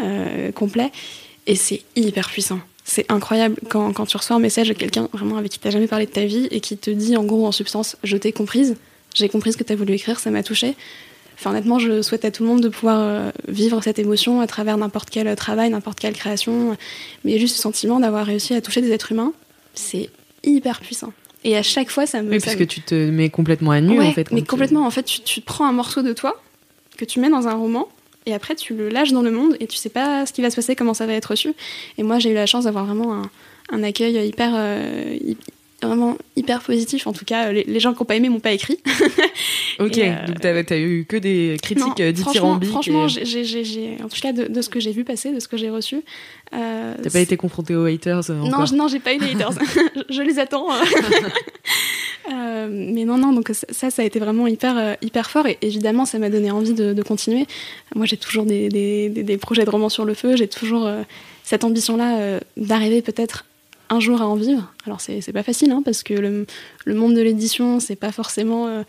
[0.01, 0.91] euh, complets.
[1.45, 5.37] Et c'est hyper puissant c'est incroyable quand, quand, tu reçois un message de quelqu'un vraiment
[5.37, 7.45] avec qui tu n'as jamais parlé de ta vie et qui te dit en gros
[7.45, 8.77] en substance je t'ai comprise,
[9.13, 10.75] j'ai compris ce que tu as voulu écrire, ça m'a touché.
[11.35, 14.47] Enfin honnêtement, je souhaite à tout le monde de pouvoir euh, vivre cette émotion à
[14.47, 16.77] travers n'importe quel travail, n'importe quelle création,
[17.25, 19.33] mais juste ce sentiment d'avoir réussi à toucher des êtres humains,
[19.75, 20.09] c'est
[20.43, 21.13] hyper puissant.
[21.43, 22.31] Et à chaque fois, ça me.
[22.31, 24.31] Oui, parce que tu te mets complètement à nu, en fait.
[24.31, 26.41] Mais complètement, en fait, tu, tu prends un morceau de toi
[26.97, 27.87] que tu mets dans un roman
[28.27, 30.51] et après tu le lâches dans le monde et tu sais pas ce qui va
[30.51, 31.53] se passer, comment ça va être reçu.
[31.97, 33.29] Et moi j'ai eu la chance d'avoir vraiment un,
[33.71, 35.17] un, accueil hyper, euh,
[35.81, 37.07] vraiment hyper positif.
[37.07, 38.79] En tout cas, les, gens qui n'ont pas aimé m'ont pas écrit.
[39.79, 42.69] ok, euh, donc tu as eu que des critiques euh, dithyrambiques.
[42.69, 46.01] Franchement, en tout cas de, ce que j'ai vu passer, de ce que j'ai reçu.
[46.53, 48.49] Euh, T'as pas été confronté aux haters encore.
[48.49, 49.51] Non, non, j'ai pas eu de haters.
[50.09, 50.67] je les attends.
[52.33, 55.57] Euh, mais non, non, donc ça, ça a été vraiment hyper, euh, hyper fort et
[55.61, 57.47] évidemment, ça m'a donné envie de, continuer.
[57.95, 61.03] Moi, j'ai toujours des, des, des, projets de romans sur le feu, j'ai toujours euh,
[61.43, 63.45] cette ambition-là d'arriver peut-être
[63.89, 64.73] un jour à en vivre.
[64.85, 66.45] Alors, c'est pas facile, hein, parce que le,
[66.83, 68.83] le monde de l'édition, c'est pas forcément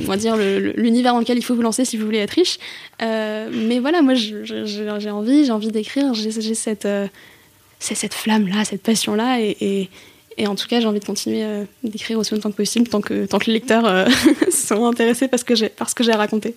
[0.00, 2.58] on va dire l'univers dans lequel il faut vous lancer si vous voulez être riche.
[3.00, 6.88] mais voilà, moi j'ai envie, j'ai envie d'écrire, j'ai cette,
[7.78, 9.88] cette flamme-là, cette passion-là, et,
[10.38, 13.00] et en tout cas, j'ai envie de continuer euh, d'écrire aussi longtemps que possible, tant
[13.00, 14.06] que, tant que les lecteurs euh,
[14.50, 16.54] sont intéressés par ce que j'ai, parce que j'ai raconté.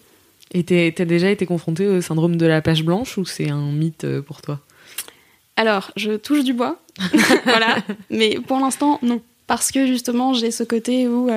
[0.53, 4.03] Et t'as déjà été confrontée au syndrome de la page blanche ou c'est un mythe
[4.03, 4.59] euh, pour toi?
[5.55, 6.79] Alors, je touche du bois,
[7.43, 7.77] voilà.
[8.11, 9.19] Mais pour l'instant, non.
[9.47, 11.29] Parce que justement, j'ai ce côté où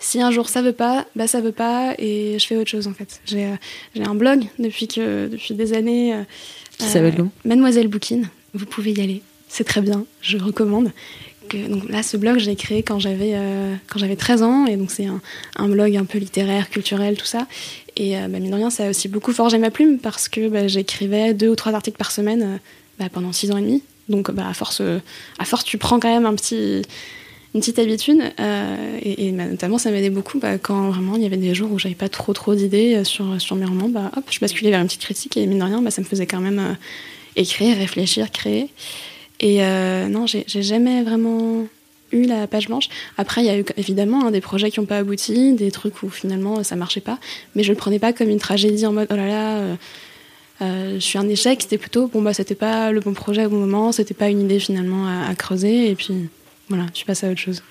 [0.00, 2.86] si un jour ça veut pas, bah ça veut pas et je fais autre chose
[2.88, 3.20] en fait.
[3.26, 3.46] J'ai
[4.02, 6.14] un blog depuis, que, depuis des années.
[6.78, 7.30] Qui s'appelle comment?
[7.44, 8.28] Mademoiselle Boukine.
[8.54, 9.22] Vous pouvez y aller.
[9.48, 10.92] C'est très bien, je recommande
[11.54, 14.90] donc là, ce blog, j'ai créé quand j'avais euh, quand j'avais 13 ans, et donc
[14.90, 15.20] c'est un,
[15.56, 17.46] un, blog un peu littéraire, culturel, tout ça.
[17.96, 20.48] Et euh, bah, mine de rien, ça a aussi beaucoup forgé ma plume parce que
[20.48, 22.56] bah, j'écrivais deux ou trois articles par semaine euh,
[22.98, 23.82] bah, pendant six ans et demi.
[24.08, 24.82] Donc bah, à force,
[25.38, 26.82] à force, tu prends quand même un petit
[27.54, 28.20] une petite habitude
[29.02, 31.96] et, et notamment ça m'aidait beaucoup quand vraiment il y avait des jours où j'avais
[31.96, 35.00] pas trop trop d'idées sur, sur mes romans bah hop je basculais vers une petite
[35.00, 36.76] critique et mine de rien bah, ça me faisait quand même
[37.34, 38.70] écrire réfléchir créer
[39.40, 41.66] et euh, non, j'ai jamais vraiment
[42.12, 42.88] eu la page blanche.
[43.16, 46.02] Après, il y a eu évidemment hein, des projets qui n'ont pas abouti, des trucs
[46.02, 47.18] où finalement ça marchait pas,
[47.54, 49.76] mais je le prenais pas comme une tragédie en mode oh là là, euh,
[50.60, 51.62] euh, je suis un échec.
[51.62, 54.42] C'était plutôt bon bah c'était pas le bon projet au bon moment, c'était pas une
[54.42, 56.28] idée finalement à, creuser, et puis
[56.70, 57.62] voilà, tu passes à autre chose.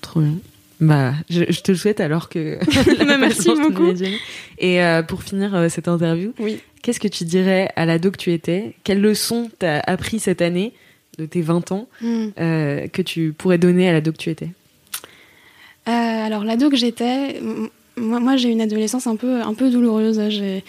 [0.00, 0.34] Trop bien.
[0.80, 2.58] Bah, je, te le souhaite alors que.
[3.18, 3.92] Merci beaucoup.
[4.58, 6.60] Et pour finir cette interview, oui.
[6.82, 8.74] Qu'est-ce que tu dirais à l'ado que tu étais?
[8.82, 10.72] Quelle leçon t'as appris cette année
[11.16, 12.26] de tes 20 ans hmm.
[12.40, 14.48] euh, que tu pourrais donner à l'ado que tu étais?
[15.88, 17.40] Euh, Alors l'ado que j'étais,
[17.96, 20.20] moi, moi j'ai une adolescence un peu, un peu douloureuse.
[20.28, 20.64] J'ai,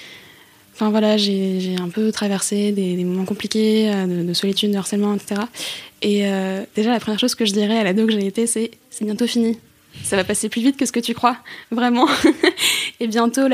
[0.73, 5.41] enfin voilà, j'ai un peu traversé des, moments compliqués euh, de, solitude, de harcèlement, etc.
[6.01, 6.23] Et
[6.75, 9.25] déjà la première chose que je dirais à l'ado que j'ai été, c'est c'est bientôt
[9.25, 9.57] fini.
[10.03, 11.37] Ça va passer plus vite que ce que tu crois,
[11.71, 12.07] vraiment.
[12.99, 13.47] Et bientôt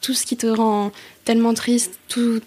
[0.00, 0.90] tout ce qui te rend
[1.24, 2.40] tellement triste, tout,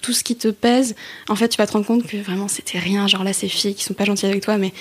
[0.00, 0.94] tout ce qui te pèse,
[1.28, 3.06] en fait, tu vas te rendre compte que vraiment c'était rien.
[3.06, 4.72] Genre là, ces filles qui sont pas gentilles avec toi, mais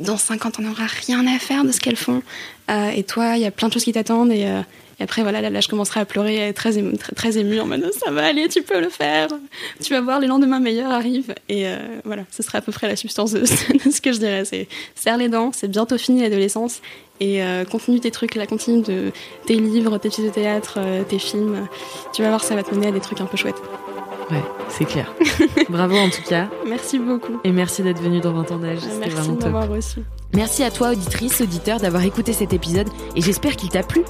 [0.00, 2.22] dans 5 ans, t'en auras rien à faire de ce qu'elles font.
[2.70, 4.32] Euh, et toi, il y a plein de choses qui t'attendent.
[4.32, 4.62] Euh,
[5.00, 8.10] après, voilà, là, je commencerai à pleurer, à être très très émue en mode ça
[8.10, 9.28] va aller, tu peux le faire.
[9.82, 11.34] Tu vas voir, les lendemains meilleurs arrivent.
[11.48, 14.44] Et euh, voilà, ce serait à peu près la substance de, ce que je dirais.
[14.44, 16.80] C'est serre les dents, c'est bientôt fini l'adolescence.
[17.20, 17.40] Et
[17.70, 19.12] continue tes trucs là, continue de,
[19.46, 21.68] tes livres, tes pièces de théâtre, tes films.
[22.12, 23.62] Tu vas voir, ça va te mener à des trucs un peu chouettes.
[24.30, 25.12] Ouais, c'est clair.
[25.68, 26.48] Bravo en tout cas.
[26.66, 27.40] Merci beaucoup.
[27.44, 28.78] Et merci d'être venu dans 20 ans d'âge.
[28.80, 30.00] C'était Merci vraiment de m'avoir reçu.
[30.32, 34.02] Merci à toi, auditrice, auditeur, d'avoir écouté cet épisode et j'espère qu'il t'a plu.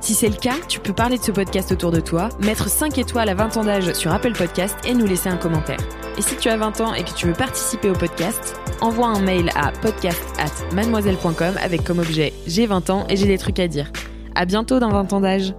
[0.00, 2.96] Si c'est le cas, tu peux parler de ce podcast autour de toi, mettre 5
[2.96, 5.78] étoiles à 20 ans d'âge sur Apple Podcast et nous laisser un commentaire.
[6.16, 9.20] Et si tu as 20 ans et que tu veux participer au podcast, envoie un
[9.20, 13.58] mail à podcast at mademoiselle.com avec comme objet j'ai 20 ans et j'ai des trucs
[13.58, 13.92] à dire.
[14.34, 15.54] À bientôt dans 20 ans d'âge.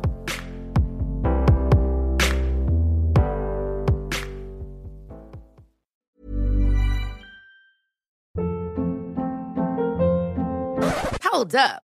[11.31, 11.90] Hold up.